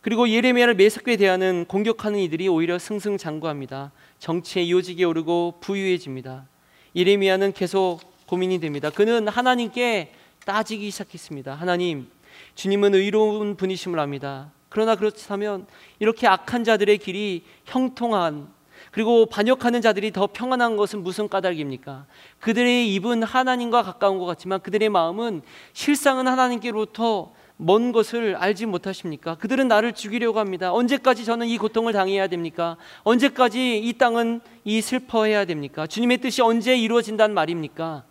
그리고 0.00 0.28
예레미야를 0.28 0.74
매섭게 0.74 1.16
대하는 1.16 1.64
공격하는 1.66 2.18
이들이 2.18 2.48
오히려 2.48 2.78
승승장구합니다. 2.78 3.92
정치의 4.18 4.70
요직에 4.70 5.04
오르고 5.04 5.60
부유해집니다. 5.60 6.46
예레미야는 6.94 7.52
계속 7.52 8.00
고민이 8.26 8.60
됩니다. 8.60 8.90
그는 8.90 9.28
하나님께 9.28 10.12
따지기 10.44 10.90
시작했습니다. 10.90 11.54
하나님, 11.54 12.08
주님은 12.54 12.94
의로운 12.94 13.56
분이심을 13.56 13.98
압니다. 13.98 14.50
그러나 14.68 14.96
그렇다면 14.96 15.66
이렇게 15.98 16.26
악한 16.26 16.64
자들의 16.64 16.98
길이 16.98 17.44
형통한 17.64 18.48
그리고 18.90 19.26
반역하는 19.26 19.80
자들이 19.80 20.12
더 20.12 20.28
평안한 20.32 20.76
것은 20.76 21.02
무슨 21.02 21.28
까닭입니까? 21.28 22.06
그들의 22.40 22.92
입은 22.94 23.22
하나님과 23.22 23.82
가까운 23.82 24.18
것 24.18 24.24
같지만 24.24 24.60
그들의 24.60 24.88
마음은 24.88 25.42
실상은 25.72 26.28
하나님께로부터 26.28 27.32
먼 27.56 27.92
것을 27.92 28.36
알지 28.36 28.66
못하십니까? 28.66 29.36
그들은 29.36 29.68
나를 29.68 29.92
죽이려고 29.92 30.38
합니다. 30.38 30.72
언제까지 30.72 31.24
저는 31.24 31.46
이 31.46 31.56
고통을 31.56 31.92
당해야 31.92 32.26
됩니까? 32.26 32.76
언제까지 33.04 33.78
이 33.78 33.92
땅은 33.94 34.40
이 34.64 34.80
슬퍼해야 34.80 35.44
됩니까? 35.44 35.86
주님의 35.86 36.18
뜻이 36.18 36.42
언제 36.42 36.76
이루어진단 36.76 37.32
말입니까? 37.32 38.04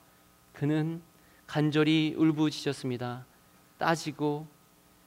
그는 0.53 1.01
간절히 1.53 2.15
울부짖었습니다. 2.17 3.25
따지고 3.77 4.47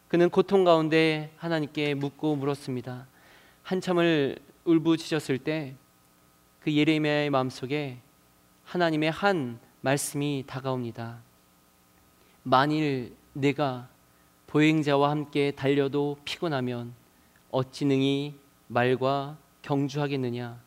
그는 0.06 0.30
고통 0.30 0.62
가운데 0.62 1.32
하나님께 1.38 1.94
묻고 1.94 2.36
물었습니다. 2.36 3.08
한참을 3.64 4.38
울부짖었을 4.64 5.38
때 5.38 5.74
그 6.66 6.74
예레미야의 6.74 7.30
마음속에 7.30 7.98
하나님의 8.64 9.12
한 9.12 9.60
말씀이 9.82 10.42
다가옵니다. 10.48 11.18
만일 12.42 13.14
내가 13.34 13.88
보행자와 14.48 15.10
함께 15.10 15.52
달려도 15.52 16.16
피곤하면 16.24 16.92
어찌 17.52 17.84
능히 17.84 18.34
말과 18.66 19.36
경주하겠느냐? 19.62 20.60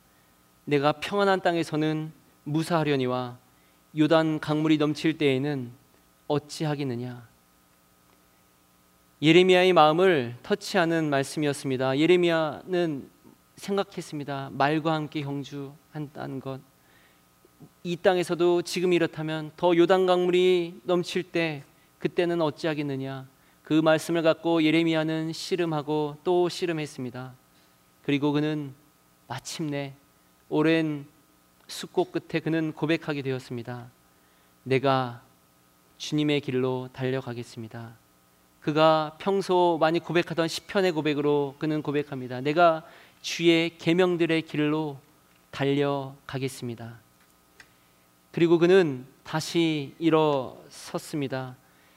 내가 0.63 0.93
평안한 0.93 1.41
땅에서는 1.41 2.13
무사하려니와 2.45 3.37
요단 3.97 4.39
강물이 4.39 4.77
넘칠 4.77 5.17
때에는 5.17 5.71
어찌하겠느냐. 6.27 7.27
예레미야의 9.21 9.73
마음을 9.73 10.35
터치하는 10.43 11.09
말씀이었습니다. 11.09 11.97
예레미야는 11.97 13.09
생각했습니다. 13.55 14.51
말과 14.53 14.93
함께 14.93 15.21
형주한다는 15.21 16.39
것. 16.39 16.61
이 17.83 17.95
땅에서도 17.95 18.61
지금 18.61 18.93
이렇다면 18.93 19.51
더 19.57 19.75
요단 19.75 20.05
강물이 20.05 20.81
넘칠 20.83 21.23
때 21.23 21.63
그때는 21.97 22.41
어찌하겠느냐. 22.41 23.27
그 23.63 23.73
말씀을 23.73 24.21
갖고 24.21 24.63
예레미야는 24.63 25.33
씨름하고 25.33 26.17
또 26.23 26.47
씨름했습니다. 26.47 27.33
그리고 28.03 28.31
그는 28.31 28.73
마침내 29.27 29.93
오랜 30.47 31.05
숙고 31.69 32.05
끝에 32.05 32.41
그는 32.41 32.73
고백하게 32.73 33.21
되었습니다. 33.21 33.87
내가 34.63 35.21
주님의 35.97 36.41
길로 36.41 36.89
달려가겠습니다. 36.91 37.93
그가 38.61 39.15
평소 39.19 39.77
많이 39.79 39.99
고백하던 39.99 40.47
시편의 40.47 40.91
고백으로 40.91 41.55
그는 41.59 41.81
고백합니다. 41.81 42.41
내가 42.41 42.83
주의 43.21 43.77
계명들의 43.77 44.41
길로 44.43 44.97
달려가겠습니다. 45.51 46.99
그리고 48.31 48.57
그는 48.59 49.05
다시 49.23 49.93
일어섰습니다. 49.99 51.55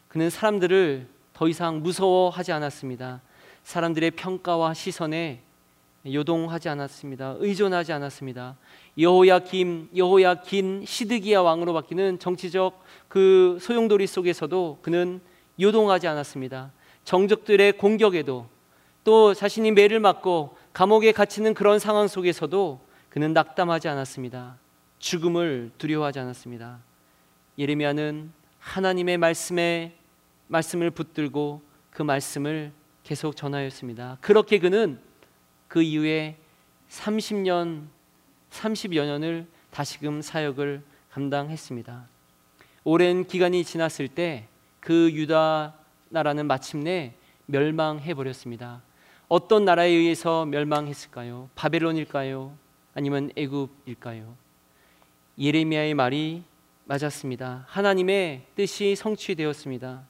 그는 0.09 0.31
사람들을 0.31 1.09
더 1.33 1.49
이상 1.49 1.83
무서워하지 1.83 2.53
않았습니다. 2.53 3.21
사람들의 3.65 4.13
평가와 4.13 4.75
시선에 4.75 5.41
요동하지 6.07 6.69
않았습니다. 6.69 7.37
의존하지 7.39 7.93
않았습니다. 7.93 8.57
여호야김 8.99 9.91
여호야긴 9.97 10.85
시드기야 10.85 11.41
왕으로 11.41 11.73
바뀌는 11.73 12.19
정치적 12.19 12.83
그 13.09 13.59
소용돌이 13.61 14.07
속에서도 14.07 14.81
그는 14.83 15.21
요동하지 15.61 16.09
않았습니다. 16.09 16.73
정적들의 17.05 17.73
공격에도 17.79 18.49
또 19.05 19.35
자신이 19.35 19.71
매를 19.73 20.01
맞고 20.01 20.57
감옥에 20.73 21.13
갇히는 21.13 21.55
그런 21.55 21.79
상황 21.79 22.09
속에서도 22.09 22.81
그는 23.09 23.33
낙담하지 23.33 23.89
않았습니다. 23.89 24.57
죽음을 24.99 25.71
두려워하지 25.79 26.21
않았습니다. 26.21 26.79
예레미야는 27.59 28.33
하나님의 28.59 29.19
말씀에 29.19 29.97
말씀을 30.49 30.91
붙들고 30.91 31.63
그 31.91 32.03
말씀을 32.03 32.73
계속 33.03 33.37
전하였습니다. 33.37 34.19
그렇게 34.21 34.59
그는 34.59 34.99
그 35.73 35.81
이후에 35.81 36.37
30년 36.91 37.87
30여 38.51 39.07
년을 39.07 39.47
다시금 39.71 40.21
사역을 40.21 40.83
감당했습니다. 41.11 42.05
오랜 42.85 43.25
기간이 43.27 43.65
지났을 43.65 44.09
때 44.09 44.53
그 44.83 45.13
유다 45.13 45.75
나라는 46.09 46.47
마침내 46.47 47.15
멸망해 47.47 48.15
버렸습니다. 48.15 48.83
어떤 49.29 49.65
나라에 49.65 49.89
의해서 49.91 50.45
멸망했을까요? 50.45 51.49
바벨론일까요? 51.55 52.53
아니면 52.95 53.31
애굽일까요? 53.37 54.35
예레미야의 55.39 55.95
말이 55.95 56.43
맞았습니다. 56.85 57.65
하나님의 57.69 58.43
뜻이 58.57 58.97
성취되었습니다. 58.97 60.03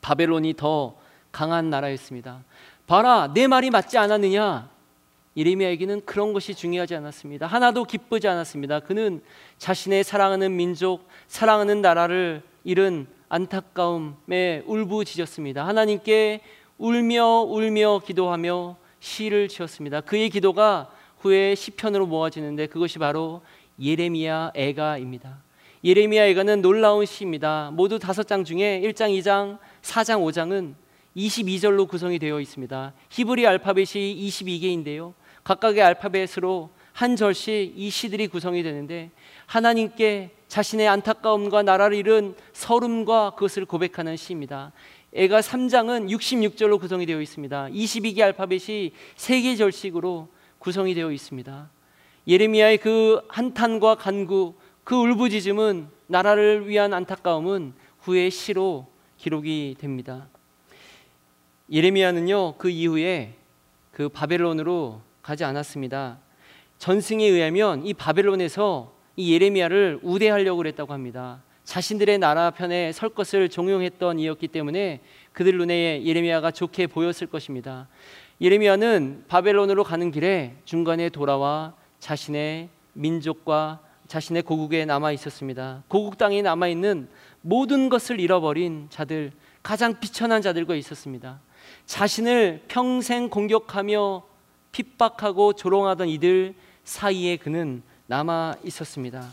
바벨론이 0.00 0.54
더 0.54 0.96
강한 1.30 1.70
나라였습니다. 1.70 2.42
봐라, 2.88 3.32
내 3.32 3.46
말이 3.46 3.70
맞지 3.70 3.96
않았느냐? 3.98 4.68
예레미야에게는 5.36 6.02
그런 6.04 6.32
것이 6.32 6.54
중요하지 6.54 6.94
않았습니다. 6.96 7.46
하나도 7.46 7.84
기쁘지 7.84 8.28
않았습니다. 8.28 8.80
그는 8.80 9.22
자신의 9.58 10.04
사랑하는 10.04 10.54
민족, 10.54 11.08
사랑하는 11.26 11.80
나라를 11.80 12.42
잃은 12.64 13.06
안타까움에 13.28 14.62
울부짖었습니다. 14.66 15.66
하나님께 15.66 16.40
울며 16.76 17.42
울며 17.48 18.02
기도하며 18.04 18.76
시를 19.00 19.48
지었습니다. 19.48 20.02
그의 20.02 20.28
기도가 20.28 20.90
후에 21.20 21.54
시편으로 21.54 22.06
모아지는데 22.06 22.66
그것이 22.66 22.98
바로 22.98 23.40
예레미야 23.80 24.52
애가입니다. 24.54 25.38
예레미야 25.82 26.26
애가는 26.26 26.60
놀라운 26.60 27.06
시입니다. 27.06 27.70
모두 27.72 27.98
다섯 27.98 28.24
장 28.28 28.44
중에 28.44 28.80
1장, 28.84 29.10
2장, 29.18 29.58
4장, 29.80 30.22
5장은 30.22 30.74
22절로 31.16 31.88
구성이 31.88 32.18
되어 32.18 32.40
있습니다. 32.40 32.92
히브리 33.10 33.46
알파벳이 33.46 34.28
22개인데요. 34.28 35.14
각각의 35.44 35.82
알파벳으로 35.82 36.70
한 36.92 37.16
절씩 37.16 37.72
이 37.76 37.90
시들이 37.90 38.28
구성이 38.28 38.62
되는데 38.62 39.10
하나님께 39.46 40.30
자신의 40.48 40.88
안타까움과 40.88 41.62
나라를 41.62 41.96
잃은 41.96 42.34
서름과 42.52 43.30
그것을 43.30 43.64
고백하는 43.64 44.16
시입니다. 44.16 44.72
애가 45.14 45.40
3장은 45.40 46.08
66절로 46.10 46.78
구성이 46.78 47.06
되어 47.06 47.20
있습니다. 47.20 47.68
22개 47.68 48.20
알파벳이 48.20 48.92
3개 49.16 49.58
절식으로 49.58 50.28
구성이 50.58 50.94
되어 50.94 51.10
있습니다. 51.10 51.70
예레미야의 52.26 52.78
그 52.78 53.20
한탄과 53.28 53.96
간구, 53.96 54.54
그 54.84 54.94
울부짖음은 54.94 55.88
나라를 56.06 56.68
위한 56.68 56.94
안타까움은 56.94 57.74
후에 58.00 58.30
시로 58.30 58.86
기록이 59.18 59.76
됩니다. 59.78 60.28
예레미야는요 61.70 62.56
그 62.58 62.68
이후에 62.68 63.34
그 63.92 64.08
바벨론으로 64.08 65.00
가지 65.22 65.44
않았습니다. 65.44 66.18
전승에 66.78 67.24
의하면 67.24 67.86
이 67.86 67.94
바벨론에서 67.94 68.92
이 69.16 69.32
예레미야를 69.32 70.00
우대하려고 70.02 70.58
그랬다고 70.58 70.92
합니다. 70.92 71.42
자신들의 71.64 72.18
나라 72.18 72.50
편에 72.50 72.90
설 72.92 73.08
것을 73.08 73.48
종용했던 73.48 74.18
이였기 74.18 74.48
때문에 74.48 75.00
그들 75.32 75.56
눈에 75.58 76.02
예레미야가 76.04 76.50
좋게 76.50 76.88
보였을 76.88 77.28
것입니다. 77.28 77.88
예레미야는 78.40 79.26
바벨론으로 79.28 79.84
가는 79.84 80.10
길에 80.10 80.56
중간에 80.64 81.08
돌아와 81.08 81.74
자신의 82.00 82.68
민족과 82.94 83.80
자신의 84.08 84.42
고국에 84.42 84.84
남아 84.84 85.12
있었습니다. 85.12 85.84
고국 85.86 86.18
땅에 86.18 86.42
남아 86.42 86.66
있는 86.66 87.08
모든 87.40 87.88
것을 87.88 88.18
잃어버린 88.18 88.88
자들, 88.90 89.32
가장 89.62 90.00
비천한 90.00 90.42
자들과 90.42 90.74
있었습니다. 90.74 91.40
자신을 91.86 92.64
평생 92.66 93.30
공격하며 93.30 94.31
핍박하고 94.72 95.52
조롱하던 95.52 96.08
이들 96.08 96.54
사이에 96.84 97.36
그는 97.36 97.82
남아 98.06 98.56
있었습니다. 98.64 99.30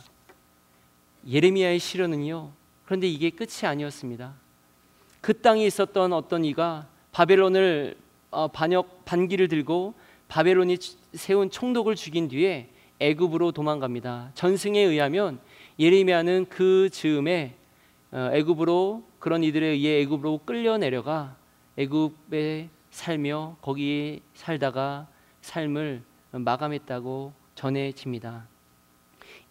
예레미야의 1.28 1.80
시련은요. 1.80 2.52
그런데 2.86 3.08
이게 3.08 3.30
끝이 3.30 3.66
아니었습니다. 3.66 4.34
그 5.22 5.42
땅에 5.42 5.66
있었던 5.66 6.14
어떤 6.14 6.46
이가 6.46 6.88
바벨론을 7.12 7.98
어, 8.32 8.48
반역 8.48 9.06
반기를 9.06 9.48
들고 9.48 9.94
바벨론이 10.28 10.78
세운 11.14 11.50
총독을 11.50 11.96
죽인 11.96 12.28
뒤에 12.28 12.70
애굽으로 13.00 13.52
도망갑니다. 13.52 14.32
전승에 14.36 14.80
의하면 14.80 15.40
예레미야는 15.80 16.48
그 16.50 16.90
즈음에 16.92 17.56
어, 18.12 18.30
애굽으로 18.34 19.04
그런 19.20 19.44
이들에 19.44 19.68
의해 19.68 20.02
애굽으로 20.02 20.42
끌려 20.46 20.78
내려가 20.78 21.36
애굽에 21.78 22.70
살며 22.92 23.58
거기 23.62 24.22
살다가 24.34 25.08
삶을 25.42 26.04
마감했다고 26.32 27.34
전해집니다. 27.56 28.48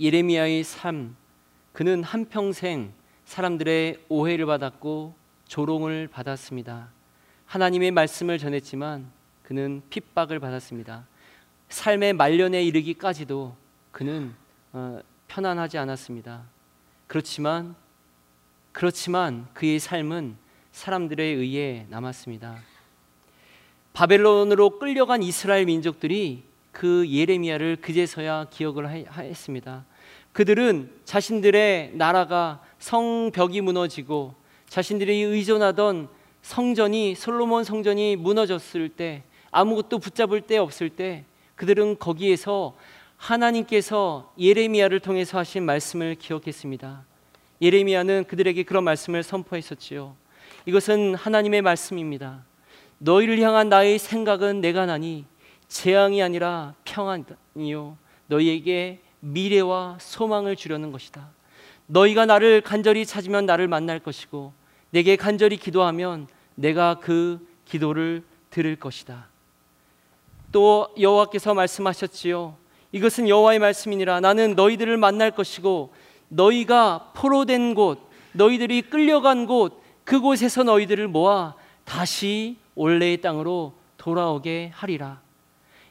예레미야의 0.00 0.64
삶, 0.64 1.16
그는 1.72 2.02
한평생 2.02 2.92
사람들의 3.24 4.04
오해를 4.08 4.46
받았고 4.46 5.14
조롱을 5.46 6.08
받았습니다. 6.08 6.88
하나님의 7.46 7.90
말씀을 7.90 8.38
전했지만 8.38 9.10
그는 9.42 9.82
핍박을 9.90 10.38
받았습니다. 10.40 11.06
삶의 11.68 12.14
말년에 12.14 12.62
이르기까지도 12.64 13.56
그는 13.90 14.34
어, 14.72 15.00
편안하지 15.26 15.78
않았습니다. 15.78 16.42
그렇지만 17.06 17.74
그렇지만 18.72 19.48
그의 19.54 19.78
삶은 19.78 20.36
사람들에 20.72 21.24
의해 21.24 21.86
남았습니다. 21.88 22.58
바벨론으로 23.92 24.78
끌려간 24.78 25.22
이스라엘 25.22 25.66
민족들이 25.66 26.42
그 26.72 27.08
예레미야를 27.08 27.76
그제서야 27.80 28.46
기억을 28.50 28.88
했습니다. 28.88 29.84
그들은 30.32 30.90
자신들의 31.04 31.92
나라가 31.94 32.62
성벽이 32.78 33.60
무너지고 33.60 34.34
자신들이 34.68 35.22
의존하던 35.22 36.08
성전이 36.42 37.14
솔로몬 37.14 37.64
성전이 37.64 38.16
무너졌을 38.16 38.88
때 38.88 39.24
아무것도 39.50 39.98
붙잡을 39.98 40.42
데 40.42 40.58
없을 40.58 40.90
때 40.90 41.24
그들은 41.56 41.98
거기에서 41.98 42.76
하나님께서 43.16 44.32
예레미야를 44.38 45.00
통해서 45.00 45.38
하신 45.38 45.64
말씀을 45.64 46.14
기억했습니다. 46.14 47.04
예레미야는 47.60 48.24
그들에게 48.28 48.62
그런 48.62 48.84
말씀을 48.84 49.24
선포했었지요. 49.24 50.14
이것은 50.66 51.16
하나님의 51.16 51.62
말씀입니다. 51.62 52.44
너희를 52.98 53.40
향한 53.40 53.68
나의 53.68 53.98
생각은 53.98 54.60
내가 54.60 54.86
나니 54.86 55.24
재앙이 55.68 56.22
아니라 56.22 56.74
평안이요 56.84 57.96
너희에게 58.26 59.00
미래와 59.20 59.98
소망을 60.00 60.56
주려는 60.56 60.92
것이다. 60.92 61.28
너희가 61.86 62.26
나를 62.26 62.60
간절히 62.60 63.06
찾으면 63.06 63.46
나를 63.46 63.68
만날 63.68 63.98
것이고 63.98 64.52
내게 64.90 65.16
간절히 65.16 65.56
기도하면 65.56 66.28
내가 66.54 66.98
그 67.00 67.46
기도를 67.64 68.22
들을 68.50 68.76
것이다. 68.76 69.28
또 70.52 70.88
여호와께서 70.98 71.54
말씀하셨지요. 71.54 72.56
이것은 72.92 73.28
여호와의 73.28 73.58
말씀이니라 73.58 74.20
나는 74.20 74.54
너희들을 74.54 74.96
만날 74.96 75.30
것이고 75.30 75.92
너희가 76.28 77.12
포로된 77.14 77.74
곳 77.74 78.08
너희들이 78.32 78.82
끌려간 78.82 79.46
곳 79.46 79.82
그곳에서 80.04 80.62
너희들을 80.62 81.08
모아 81.08 81.54
다시 81.84 82.56
원래의 82.78 83.20
땅으로 83.20 83.74
돌아오게 83.96 84.70
하리라. 84.72 85.20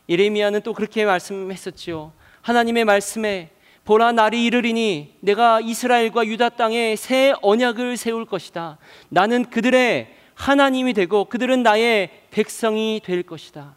예레미야는 0.08 0.62
또 0.62 0.74
그렇게 0.74 1.04
말씀했었지요. 1.04 2.14
하나님의 2.42 2.86
말씀에 2.86 3.52
보라 3.84 4.14
날이 4.14 4.46
이르리니 4.46 5.18
내가 5.20 5.60
이스라엘과 5.60 6.26
유다 6.26 6.50
땅에 6.50 6.96
새 6.96 7.34
언약을 7.42 7.98
세울 7.98 8.26
것이다. 8.26 8.78
나는 9.10 9.50
그들의 9.50 10.16
하나님이 10.34 10.94
되고 10.94 11.26
그들은 11.26 11.62
나의 11.62 12.10
백성이 12.32 13.02
될 13.04 13.24
것이다. 13.24 13.76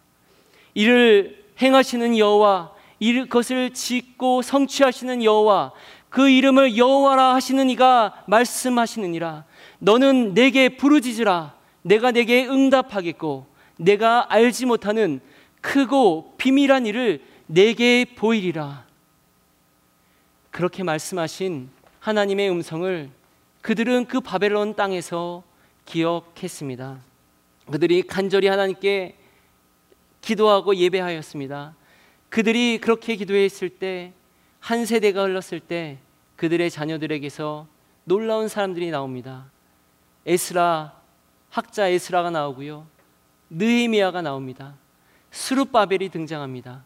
이를 0.74 1.44
행하시는 1.60 2.16
여호와 2.16 2.72
이것을 3.00 3.70
짓고 3.74 4.42
성취하시는 4.42 5.24
여호와 5.24 5.72
그 6.10 6.28
이름을 6.28 6.76
여호와라 6.76 7.34
하시는 7.34 7.68
이가 7.70 8.22
말씀하시느니라 8.26 9.44
너는 9.80 10.34
내게 10.34 10.76
부르짖으라 10.76 11.59
내가 11.82 12.12
내게 12.12 12.46
응답하겠고 12.46 13.46
내가 13.76 14.32
알지 14.32 14.66
못하는 14.66 15.20
크고 15.60 16.34
비밀한 16.36 16.86
일을 16.86 17.22
내게 17.46 18.04
보이리라 18.04 18.84
그렇게 20.50 20.82
말씀하신 20.82 21.70
하나님의 22.00 22.50
음성을 22.50 23.10
그들은 23.62 24.06
그 24.06 24.20
바벨론 24.20 24.74
땅에서 24.74 25.42
기억했습니다. 25.84 26.98
그들이 27.70 28.02
간절히 28.02 28.48
하나님께 28.48 29.16
기도하고 30.20 30.76
예배하였습니다. 30.76 31.74
그들이 32.28 32.78
그렇게 32.78 33.16
기도했을 33.16 33.68
때 33.68 34.12
한 34.60 34.84
세대가 34.84 35.24
흘렀을 35.24 35.58
때 35.58 35.98
그들의 36.36 36.70
자녀들에게서 36.70 37.66
놀라운 38.04 38.48
사람들이 38.48 38.90
나옵니다. 38.90 39.50
에스라 40.26 40.99
학자 41.50 41.88
에스라가 41.88 42.30
나오고요. 42.30 42.86
느헤미야가 43.50 44.22
나옵니다. 44.22 44.74
스룹바벨이 45.32 46.08
등장합니다. 46.08 46.84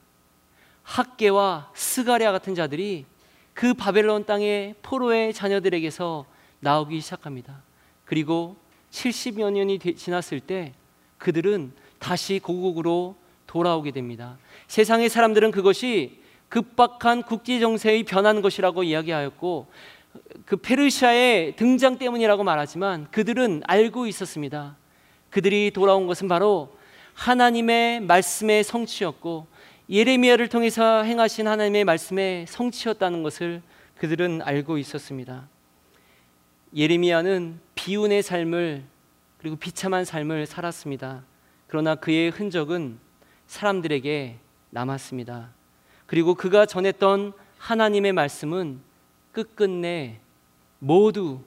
학계와 0.82 1.70
스가랴 1.74 2.32
같은 2.32 2.54
자들이 2.54 3.04
그 3.52 3.74
바벨론 3.74 4.24
땅의 4.24 4.76
포로의 4.82 5.32
자녀들에게서 5.32 6.26
나오기 6.60 7.00
시작합니다. 7.00 7.62
그리고 8.04 8.56
70여 8.90 9.50
년이 9.50 9.78
지났을 9.78 10.40
때 10.40 10.72
그들은 11.18 11.72
다시 11.98 12.38
고국으로 12.38 13.16
돌아오게 13.46 13.92
됩니다. 13.92 14.36
세상의 14.66 15.08
사람들은 15.08 15.50
그것이 15.50 16.20
급박한 16.48 17.22
국제 17.22 17.58
정세의 17.60 18.04
변한 18.04 18.42
것이라고 18.42 18.82
이야기하였고 18.82 19.68
그 20.44 20.56
페르시아의 20.56 21.56
등장 21.56 21.98
때문이라고 21.98 22.44
말하지만 22.44 23.08
그들은 23.10 23.62
알고 23.66 24.06
있었습니다. 24.06 24.76
그들이 25.30 25.70
돌아온 25.70 26.06
것은 26.06 26.28
바로 26.28 26.76
하나님의 27.14 28.00
말씀의 28.00 28.64
성취였고 28.64 29.46
예레미야를 29.90 30.48
통해서 30.48 31.02
행하신 31.02 31.46
하나님의 31.46 31.84
말씀의 31.84 32.46
성취였다는 32.46 33.22
것을 33.22 33.62
그들은 33.98 34.42
알고 34.42 34.78
있었습니다. 34.78 35.48
예레미야는 36.74 37.60
비운의 37.74 38.22
삶을 38.22 38.84
그리고 39.38 39.56
비참한 39.56 40.04
삶을 40.04 40.46
살았습니다. 40.46 41.22
그러나 41.68 41.94
그의 41.94 42.30
흔적은 42.30 42.98
사람들에게 43.46 44.36
남았습니다. 44.70 45.50
그리고 46.06 46.34
그가 46.34 46.66
전했던 46.66 47.32
하나님의 47.58 48.12
말씀은 48.12 48.80
끝끝내 49.34 50.20
모두 50.78 51.40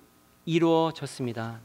이루어졌습니다. 0.45 1.61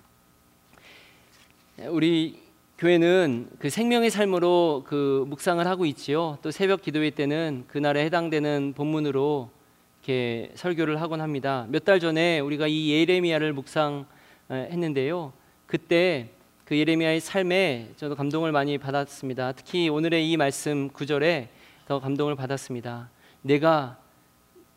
우리 1.88 2.40
교회는 2.78 3.50
그 3.58 3.68
생명의 3.68 4.08
삶으로 4.08 4.84
그 4.86 5.24
묵상을 5.26 5.66
하고 5.66 5.84
있지요. 5.86 6.38
또 6.40 6.52
새벽 6.52 6.80
기도회 6.82 7.10
때는 7.10 7.64
그날에 7.66 8.04
해당되는 8.04 8.74
본문으로 8.76 9.50
이렇게 9.98 10.52
설교를 10.54 11.00
하곤 11.00 11.20
합니다. 11.20 11.66
몇 11.70 11.84
달 11.84 11.98
전에 11.98 12.38
우리가 12.38 12.68
이 12.68 12.92
예레미야를 12.92 13.52
묵상했는데요. 13.52 15.32
그때 15.66 16.30
그 16.64 16.78
예레미야의 16.78 17.18
삶에 17.18 17.90
저도 17.96 18.14
감동을 18.14 18.52
많이 18.52 18.78
받았습니다. 18.78 19.52
특히 19.52 19.88
오늘의 19.88 20.30
이 20.30 20.36
말씀 20.36 20.88
구절에 20.88 21.48
더 21.88 21.98
감동을 21.98 22.36
받았습니다. 22.36 23.10
내가 23.42 24.01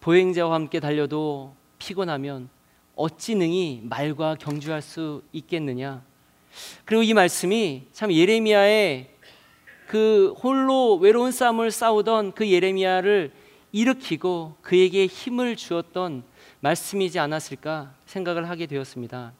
보행자와 0.05 0.53
함께 0.53 0.79
달려도 0.79 1.55
피곤하면 1.79 2.47
어찌 2.95 3.33
능히 3.33 3.81
말과 3.85 4.35
경주할 4.35 4.83
수 4.83 5.23
있겠느냐? 5.33 6.03
그리고 6.85 7.01
이 7.01 7.11
말씀이 7.15 7.87
참 7.91 8.13
예레미야의 8.13 9.09
그 9.87 10.35
홀로 10.43 10.97
외로운 10.97 11.31
싸움을 11.31 11.71
싸우던 11.71 12.33
그 12.33 12.47
예레미야를 12.47 13.31
일으키고 13.71 14.57
그에게 14.61 15.07
힘을 15.07 15.55
주었던 15.55 16.21
말씀이지 16.59 17.17
않았을까 17.17 17.95
생각을 18.05 18.47
하게 18.47 18.67
되었습니다. 18.67 19.33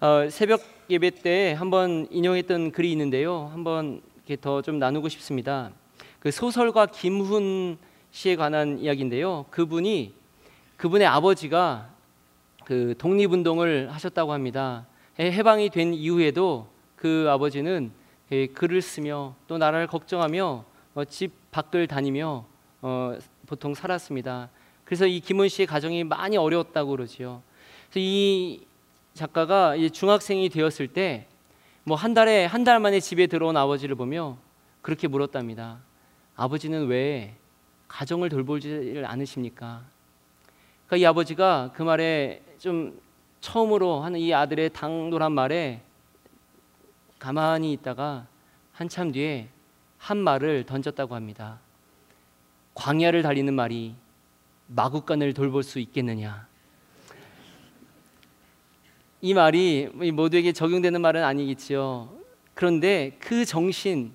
어, 0.00 0.28
새벽 0.28 0.60
예배 0.90 1.10
때 1.22 1.54
한번 1.56 2.08
인용했던 2.10 2.72
글이 2.72 2.90
있는데요. 2.90 3.48
한번 3.52 4.02
이렇게 4.16 4.40
더 4.40 4.60
좀 4.60 4.80
나누고 4.80 5.08
싶습니다. 5.08 5.70
그 6.18 6.32
소설가 6.32 6.86
김훈 6.86 7.78
씨에 8.14 8.36
관한 8.36 8.78
이야기인데요. 8.78 9.44
그분이 9.50 10.14
그분의 10.76 11.04
아버지가 11.04 11.90
그 12.64 12.94
독립운동을 12.96 13.92
하셨다고 13.92 14.32
합니다. 14.32 14.86
해방이 15.18 15.68
된 15.68 15.92
이후에도 15.92 16.68
그 16.94 17.26
아버지는 17.28 17.90
글을 18.54 18.82
쓰며 18.82 19.34
또 19.48 19.58
나라를 19.58 19.88
걱정하며 19.88 20.64
어, 20.94 21.04
집 21.06 21.32
밖을 21.50 21.88
다니며 21.88 22.44
어, 22.82 23.18
보통 23.46 23.74
살았습니다. 23.74 24.48
그래서 24.84 25.06
이 25.08 25.18
김훈 25.18 25.48
씨의 25.48 25.66
가정이 25.66 26.04
많이 26.04 26.36
어려웠다고 26.36 26.92
그러지요. 26.92 27.42
그래서 27.90 27.98
이 27.98 28.64
작가가 29.12 29.74
중학생이 29.76 30.48
되었을 30.50 30.86
때 30.88 31.26
뭐 31.86 31.96
한 31.96 32.14
달에 32.14 32.44
한 32.46 32.62
달 32.64 32.78
만에 32.78 33.00
집에 33.00 33.26
들어온 33.26 33.56
아버지를 33.56 33.96
보며 33.96 34.38
그렇게 34.82 35.08
물었답니다. 35.08 35.80
아버지는 36.36 36.86
왜 36.86 37.34
가정을 37.88 38.28
돌보지를 38.28 39.04
않으십니까? 39.06 39.82
그러니까 40.86 40.96
이 40.96 41.06
아버지가 41.06 41.72
그 41.74 41.82
말에 41.82 42.42
좀 42.58 43.00
처음으로 43.40 44.00
하는 44.00 44.20
이 44.20 44.32
아들의 44.32 44.70
당돌한 44.70 45.32
말에 45.32 45.82
가만히 47.18 47.72
있다가 47.72 48.26
한참 48.72 49.12
뒤에 49.12 49.48
한 49.98 50.18
말을 50.18 50.64
던졌다고 50.64 51.14
합니다. 51.14 51.58
광야를 52.74 53.22
달리는 53.22 53.52
말이 53.54 53.94
마구간을 54.66 55.34
돌볼 55.34 55.62
수 55.62 55.78
있겠느냐? 55.78 56.46
이 59.20 59.32
말이 59.32 59.88
모두에게 60.12 60.52
적용되는 60.52 61.00
말은 61.00 61.24
아니겠지요. 61.24 62.10
그런데 62.52 63.16
그 63.18 63.44
정신, 63.44 64.12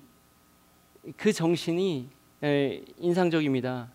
그 1.17 1.34
정신이 1.34 2.10
인상적입니다. 2.41 3.89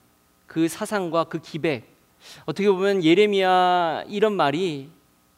그 0.47 0.69
사상과 0.69 1.25
그 1.25 1.41
기백. 1.41 1.85
어떻게 2.45 2.69
보면 2.71 3.03
예레미야 3.05 4.05
이런 4.09 4.35
말이 4.35 4.89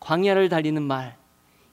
광야를 0.01 0.49
달리는 0.49 0.83
말. 0.83 1.16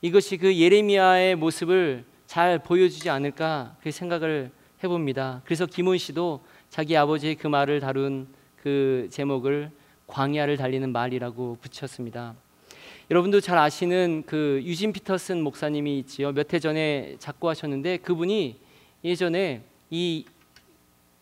이것이 0.01 0.37
그 0.37 0.55
예레미야의 0.55 1.35
모습을 1.35 2.05
잘 2.25 2.59
보여주지 2.59 3.09
않을까 3.09 3.75
그 3.81 3.91
생각을 3.91 4.51
해봅니다. 4.83 5.41
그래서 5.45 5.65
김훈 5.65 5.97
씨도 5.97 6.43
자기 6.69 6.97
아버지의 6.97 7.35
그 7.35 7.47
말을 7.47 7.79
다룬 7.79 8.27
그 8.61 9.07
제목을 9.11 9.71
광야를 10.07 10.57
달리는 10.57 10.91
말이라고 10.91 11.57
붙였습니다. 11.61 12.35
여러분도 13.11 13.41
잘 13.41 13.57
아시는 13.57 14.23
그 14.25 14.61
유진 14.63 14.93
피터슨 14.93 15.41
목사님이 15.41 15.99
있지요. 15.99 16.31
몇 16.31 16.53
해 16.53 16.59
전에 16.59 17.15
작고하셨는데 17.19 17.97
그분이 17.97 18.59
예전에 19.03 19.63
이 19.89 20.25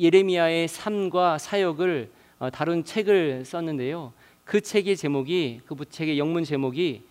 예레미야의 0.02 0.68
삶과 0.68 1.38
사역을 1.38 2.12
어, 2.40 2.50
다룬 2.50 2.84
책을 2.84 3.46
썼는데요. 3.46 4.14
그 4.44 4.60
책의 4.60 4.98
제목이 4.98 5.62
그 5.66 5.76
책의 5.88 6.18
영문 6.18 6.44
제목이 6.44 7.06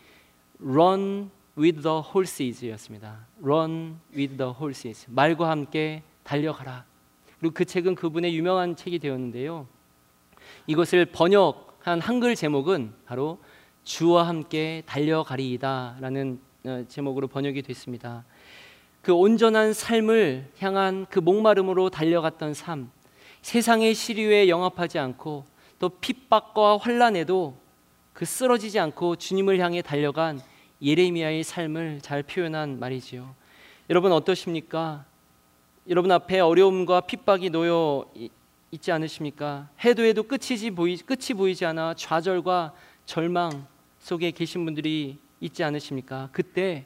Run 0.61 1.31
with 1.57 1.83
the 1.83 2.03
Horses였습니다. 2.03 3.27
Run 3.41 3.97
with 4.13 4.37
the 4.37 4.53
Horses. 4.53 5.07
말과 5.09 5.51
함께 5.51 6.03
달려가라. 6.25 6.85
그리고 7.39 7.55
그 7.55 7.65
책은 7.65 7.95
그분의 7.95 8.37
유명한 8.37 8.75
책이 8.75 8.99
되었는데요. 8.99 9.69
이것을 10.67 11.07
번역한 11.07 12.01
한글 12.01 12.35
제목은 12.35 12.93
바로 13.07 13.39
주와 13.85 14.27
함께 14.27 14.83
달려가리이다라는 14.87 16.41
어, 16.65 16.85
제목으로 16.89 17.29
번역이 17.29 17.63
됐습니다. 17.63 18.25
그 19.11 19.15
온전한 19.15 19.73
삶을 19.73 20.53
향한 20.61 21.05
그 21.11 21.19
목마름으로 21.19 21.91
달려갔던 21.91 22.55
삶, 22.55 22.93
세상의 23.43 23.93
시류에 23.93 24.49
영합하지 24.49 25.01
않고 25.01 25.47
또 25.81 25.89
핍박과 25.89 26.77
환란에도 26.77 27.57
그 28.13 28.25
쓰러지지 28.25 28.79
않고 28.79 29.17
주님을 29.17 29.59
향해 29.59 29.83
달려간 29.83 30.41
예레미야의 30.81 31.43
삶을 31.43 31.99
잘 32.03 32.23
표현한 32.23 32.79
말이지요. 32.79 33.35
여러분 33.91 34.13
어떠십니까? 34.13 35.05
여러분 35.89 36.13
앞에 36.13 36.39
어려움과 36.39 37.01
핍박이 37.01 37.51
놓여 37.51 38.05
있지 38.71 38.93
않으십니까? 38.93 39.71
해도 39.85 40.05
해도 40.05 40.23
끝이지 40.23 40.71
보이 40.71 40.97
끝이 40.99 41.37
보이지 41.37 41.65
않아 41.67 41.95
좌절과 41.95 42.75
절망 43.07 43.67
속에 43.99 44.31
계신 44.31 44.65
분들이 44.65 45.19
있지 45.41 45.65
않으십니까? 45.65 46.29
그때 46.31 46.85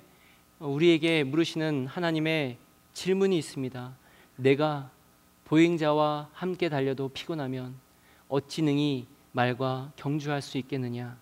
우리에게 0.58 1.24
물으시는 1.24 1.86
하나님의 1.86 2.58
질문이 2.92 3.36
있습니다. 3.38 3.92
내가 4.36 4.90
보행자와 5.44 6.30
함께 6.32 6.68
달려도 6.68 7.08
피곤하면 7.08 7.74
어찌 8.28 8.62
능히 8.62 9.06
말과 9.32 9.92
경주할 9.96 10.42
수 10.42 10.58
있겠느냐? 10.58 11.16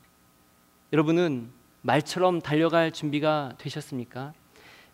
여러분은 0.92 1.51
말처럼 1.81 2.40
달려갈 2.40 2.92
준비가 2.92 3.55
되셨습니까? 3.59 4.35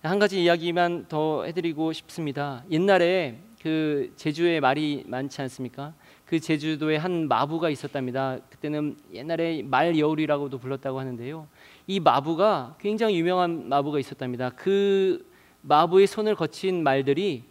한 0.03 0.18
가지 0.20 0.42
이야기만 0.42 1.07
더 1.09 1.44
해드리고 1.44 1.92
싶습니다. 1.92 2.64
옛날에 2.70 3.40
그 3.61 4.12
제주에 4.16 4.61
말이 4.61 5.03
많지 5.07 5.42
않습니까? 5.42 5.92
그 6.24 6.38
제주도에 6.38 6.96
한 6.96 7.27
마부가 7.27 7.70
있었답니다. 7.70 8.38
그때는 8.51 8.96
옛날에 9.12 9.62
말 9.62 9.98
여울이라고도 9.98 10.59
불렀다고 10.59 11.01
하는데요. 11.01 11.48
이 11.88 12.01
마부가 12.01 12.77
굉장히 12.79 13.18
유명한 13.18 13.66
마부가 13.66 13.98
있었답니다. 13.98 14.51
그 14.51 15.27
마부의 15.62 16.07
손을 16.07 16.35
거친 16.35 16.83
말들이 16.83 17.44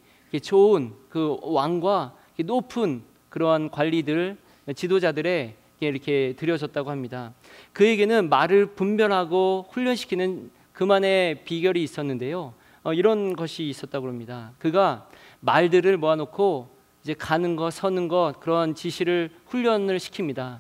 좋은 0.43 0.93
그 1.10 1.38
왕과 1.41 2.15
높은 2.45 3.02
그러한 3.30 3.71
관리들 3.71 4.38
지도자들의 4.76 5.56
이렇게 5.80 6.34
드려졌다고 6.38 6.91
합니다. 6.91 7.34
그에게는 7.73 8.30
말을 8.30 8.67
분별하고 8.67 9.65
훈련시키는 9.71 10.52
그만의 10.71 11.43
비결이 11.43 11.82
있었는데요. 11.82 12.54
어, 12.84 12.93
이런 12.93 13.36
것이 13.36 13.63
있었다고 13.63 14.08
합니다. 14.08 14.52
그가 14.60 15.10
말들을 15.39 15.97
모아놓고 15.97 16.78
이제 17.04 17.15
가는 17.15 17.56
것, 17.56 17.73
서는 17.73 18.08
것 18.08 18.36
그런 18.39 18.76
지시를 18.76 19.32
훈련을 19.47 19.97
시킵니다. 19.97 20.60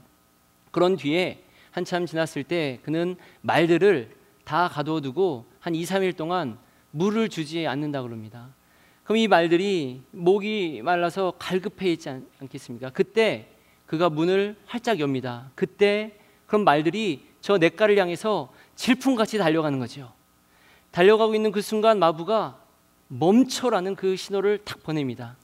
그런 0.71 0.95
뒤에 0.95 1.43
한참 1.77 2.07
지났을 2.07 2.43
때 2.43 2.79
그는 2.81 3.15
말들을 3.41 4.09
다 4.43 4.67
가둬두고 4.67 5.45
한 5.59 5.75
2, 5.75 5.83
3일 5.83 6.17
동안 6.17 6.57
물을 6.89 7.29
주지 7.29 7.67
않는다 7.67 8.01
그럽니다. 8.01 8.49
그럼 9.03 9.17
이 9.17 9.27
말들이 9.27 10.01
목이 10.09 10.81
말라서 10.83 11.33
갈급해 11.37 11.91
있지 11.91 12.09
않, 12.09 12.25
겠습니까 12.49 12.89
그때 12.89 13.49
그가 13.85 14.09
문을 14.09 14.55
활짝 14.65 14.99
엽니다. 14.99 15.51
그때 15.53 16.17
그런 16.47 16.63
말들이 16.63 17.27
저 17.41 17.59
냇가를 17.59 17.95
향해서 17.99 18.51
질풍같이 18.75 19.37
달려가는 19.37 19.77
거죠. 19.77 20.11
달려가고 20.89 21.35
있는 21.35 21.51
그 21.51 21.61
순간 21.61 21.99
마부가 21.99 22.59
멈춰라는 23.07 23.95
그 23.95 24.15
신호를 24.15 24.63
탁 24.65 24.81
보냅니다. 24.81 25.37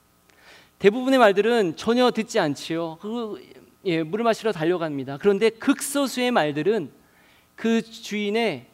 대부분의 0.80 1.20
말들은 1.20 1.76
전혀 1.76 2.10
듣지 2.10 2.40
않지요. 2.40 2.98
그 3.02 3.40
예, 3.86 4.02
물을 4.02 4.24
마시러 4.24 4.52
달려갑니다. 4.52 5.18
그런데 5.18 5.50
극소수의 5.50 6.32
말들은 6.32 6.92
그 7.56 7.82
주인의 7.82 8.68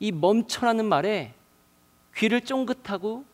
이 0.00 0.12
멈춰라는 0.12 0.86
말에 0.86 1.34
귀를 2.16 2.40
쫑긋하고 2.40 3.24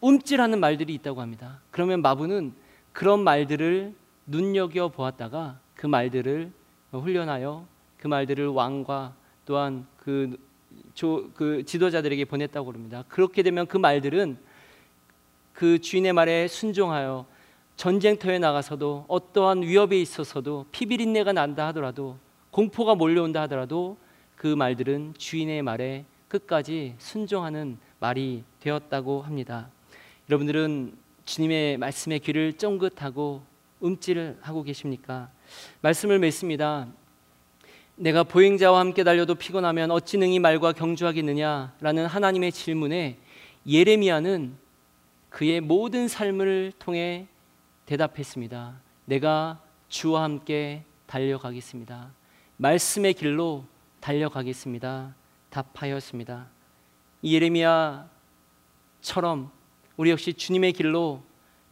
움찔하는 0.00 0.60
말들이 0.60 0.92
있다고 0.94 1.20
합니다. 1.20 1.60
그러면 1.70 2.02
마부는 2.02 2.52
그런 2.92 3.22
말들을 3.24 3.94
눈여겨 4.26 4.88
보았다가 4.88 5.58
그 5.74 5.86
말들을 5.86 6.52
훈련하여 6.90 7.64
그 7.98 8.06
말들을 8.06 8.48
왕과 8.48 9.14
또한 9.46 9.86
그, 9.96 10.36
조, 10.94 11.30
그 11.34 11.64
지도자들에게 11.64 12.24
보냈다고 12.26 12.72
합니다. 12.72 13.04
그렇게 13.08 13.42
되면 13.42 13.66
그 13.66 13.76
말들은 13.76 14.36
그 15.54 15.80
주인의 15.80 16.12
말에 16.12 16.46
순종하여 16.48 17.26
전쟁터에 17.78 18.40
나가서도 18.40 19.04
어떠한 19.06 19.62
위협에 19.62 20.00
있어서도 20.00 20.66
피비린내가 20.72 21.32
난다 21.32 21.68
하더라도 21.68 22.18
공포가 22.50 22.96
몰려온다 22.96 23.42
하더라도 23.42 23.96
그 24.34 24.48
말들은 24.48 25.14
주인의 25.16 25.62
말에 25.62 26.04
끝까지 26.26 26.96
순종하는 26.98 27.78
말이 28.00 28.42
되었다고 28.58 29.22
합니다. 29.22 29.70
여러분들은 30.28 30.96
주님의 31.24 31.78
말씀의 31.78 32.18
귀를 32.18 32.52
쫑긋하고 32.54 33.42
움찔을 33.78 34.38
하고 34.40 34.64
계십니까? 34.64 35.30
말씀을 35.80 36.18
맺습니다. 36.18 36.88
내가 37.94 38.24
보행자와 38.24 38.80
함께 38.80 39.04
달려도 39.04 39.36
피곤하면 39.36 39.92
어찌 39.92 40.18
능히 40.18 40.40
말과 40.40 40.72
경주하겠느냐라는 40.72 42.06
하나님의 42.06 42.50
질문에 42.50 43.18
예레미야는 43.68 44.56
그의 45.30 45.60
모든 45.60 46.08
삶을 46.08 46.72
통해 46.80 47.28
대답했습니다. 47.88 48.80
내가 49.06 49.60
주와 49.88 50.22
함께 50.24 50.84
달려가겠습니다. 51.06 52.12
말씀의 52.58 53.14
길로 53.14 53.64
달려가겠습니다. 54.00 55.14
답하였습니다. 55.48 56.48
예레미야처럼 57.24 58.10
우리 59.96 60.10
역시 60.10 60.34
주님의 60.34 60.74
길로 60.74 61.22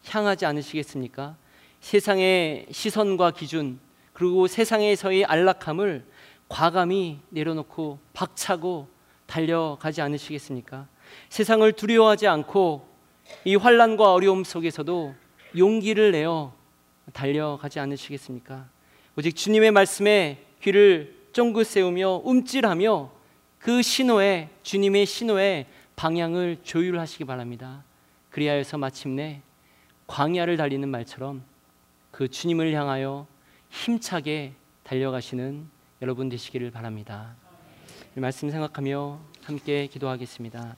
향하지 0.07 0.47
않으시겠습니까? 0.47 1.37
세상의 1.81 2.69
시선과 2.71 3.33
기준 3.33 3.79
그리고 4.15 4.47
세상에서의 4.47 5.27
안락함을 5.27 6.07
과감히 6.49 7.21
내려놓고 7.29 7.99
박차고 8.15 8.89
달려가지 9.27 10.01
않으시겠습니까? 10.01 10.89
세상을 11.29 11.71
두려워하지 11.73 12.27
않고 12.27 12.89
이 13.45 13.57
환란과 13.57 14.15
어려움 14.15 14.45
속에서도 14.45 15.26
용기를 15.57 16.13
내어 16.13 16.53
달려가지 17.13 17.81
않으시겠습니까? 17.81 18.69
오직 19.17 19.35
주님의 19.35 19.71
말씀에 19.71 20.45
귀를 20.63 21.17
쫑긋 21.33 21.67
세우며 21.67 22.23
움찔하며 22.25 23.11
그 23.59 23.83
신호에 23.83 24.51
주님의 24.63 25.07
신호에 25.07 25.67
방향을 25.97 26.59
조율하시기 26.63 27.25
바랍니다. 27.25 27.85
그리하여서 28.31 28.79
마침내 28.79 29.41
광야를 30.07 30.57
달리는 30.57 30.89
말처럼 30.89 31.43
그 32.11 32.29
주님을 32.29 32.73
향하여 32.75 33.27
힘차게 33.71 34.53
달려가시는 34.83 35.69
여러분 36.03 36.29
되시기를 36.29 36.71
바랍니다. 36.71 37.35
말씀 38.15 38.51
생각하며 38.51 39.19
함께 39.43 39.87
기도하겠습니다. 39.87 40.77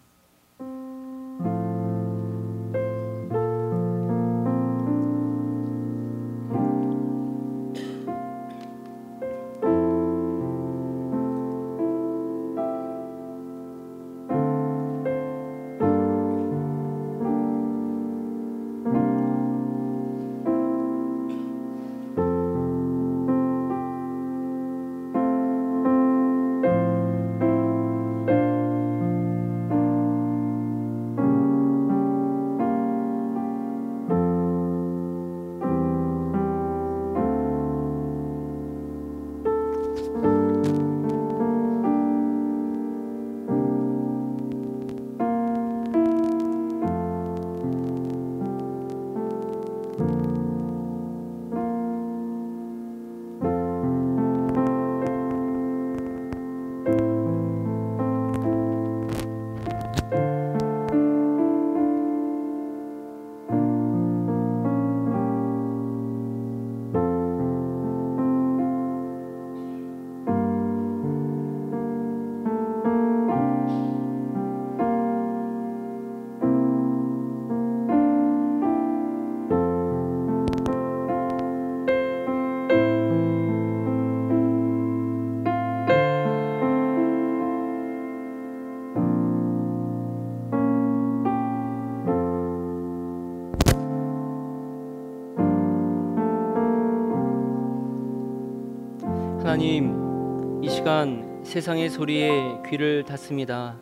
하나님, 99.59 100.63
이 100.63 100.69
시간 100.71 101.43
세상의 101.43 101.91
소리에 101.91 102.63
귀를 102.71 103.03
닫습니다. 103.03 103.77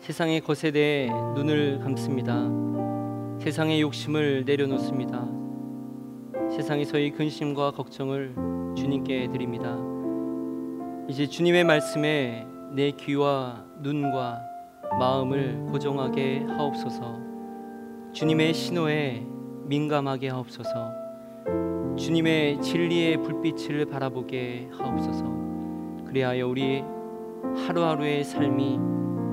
세상의 0.00 0.42
것에 0.42 0.72
대해 0.72 1.08
눈을 1.34 1.78
감습니다. 1.78 2.44
세상의 3.40 3.80
욕심을 3.80 4.44
내려놓습니다. 4.44 5.26
세상에서의 6.54 7.12
근심과 7.12 7.70
걱정을 7.70 8.34
주님께 8.76 9.30
드립니다. 9.32 9.74
이제 11.08 11.26
주님의 11.26 11.64
말씀에 11.64 12.44
내 12.74 12.90
귀와 12.90 13.64
눈과 13.80 14.38
마음을 14.98 15.64
고정하게 15.70 16.40
하옵소서. 16.40 17.18
주님의 18.12 18.52
신호에 18.52 19.22
민감하게 19.64 20.28
하옵소서. 20.28 20.99
주님의 21.96 22.60
진리의 22.60 23.22
불빛을 23.22 23.86
바라보게 23.86 24.68
하옵소서. 24.72 25.24
그리하여 26.06 26.46
우리 26.46 26.82
하루하루의 27.66 28.24
삶이 28.24 28.78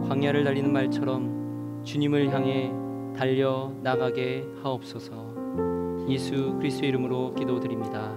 광야를 0.07 0.43
달리는 0.43 0.71
말처럼 0.71 1.81
주님을 1.83 2.33
향해 2.33 2.71
달려 3.15 3.71
나가게 3.81 4.45
하옵소서. 4.61 6.05
예수 6.09 6.55
그리스도의 6.57 6.89
이름으로 6.89 7.33
기도드립니다. 7.33 8.13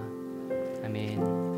아멘. 0.83 1.50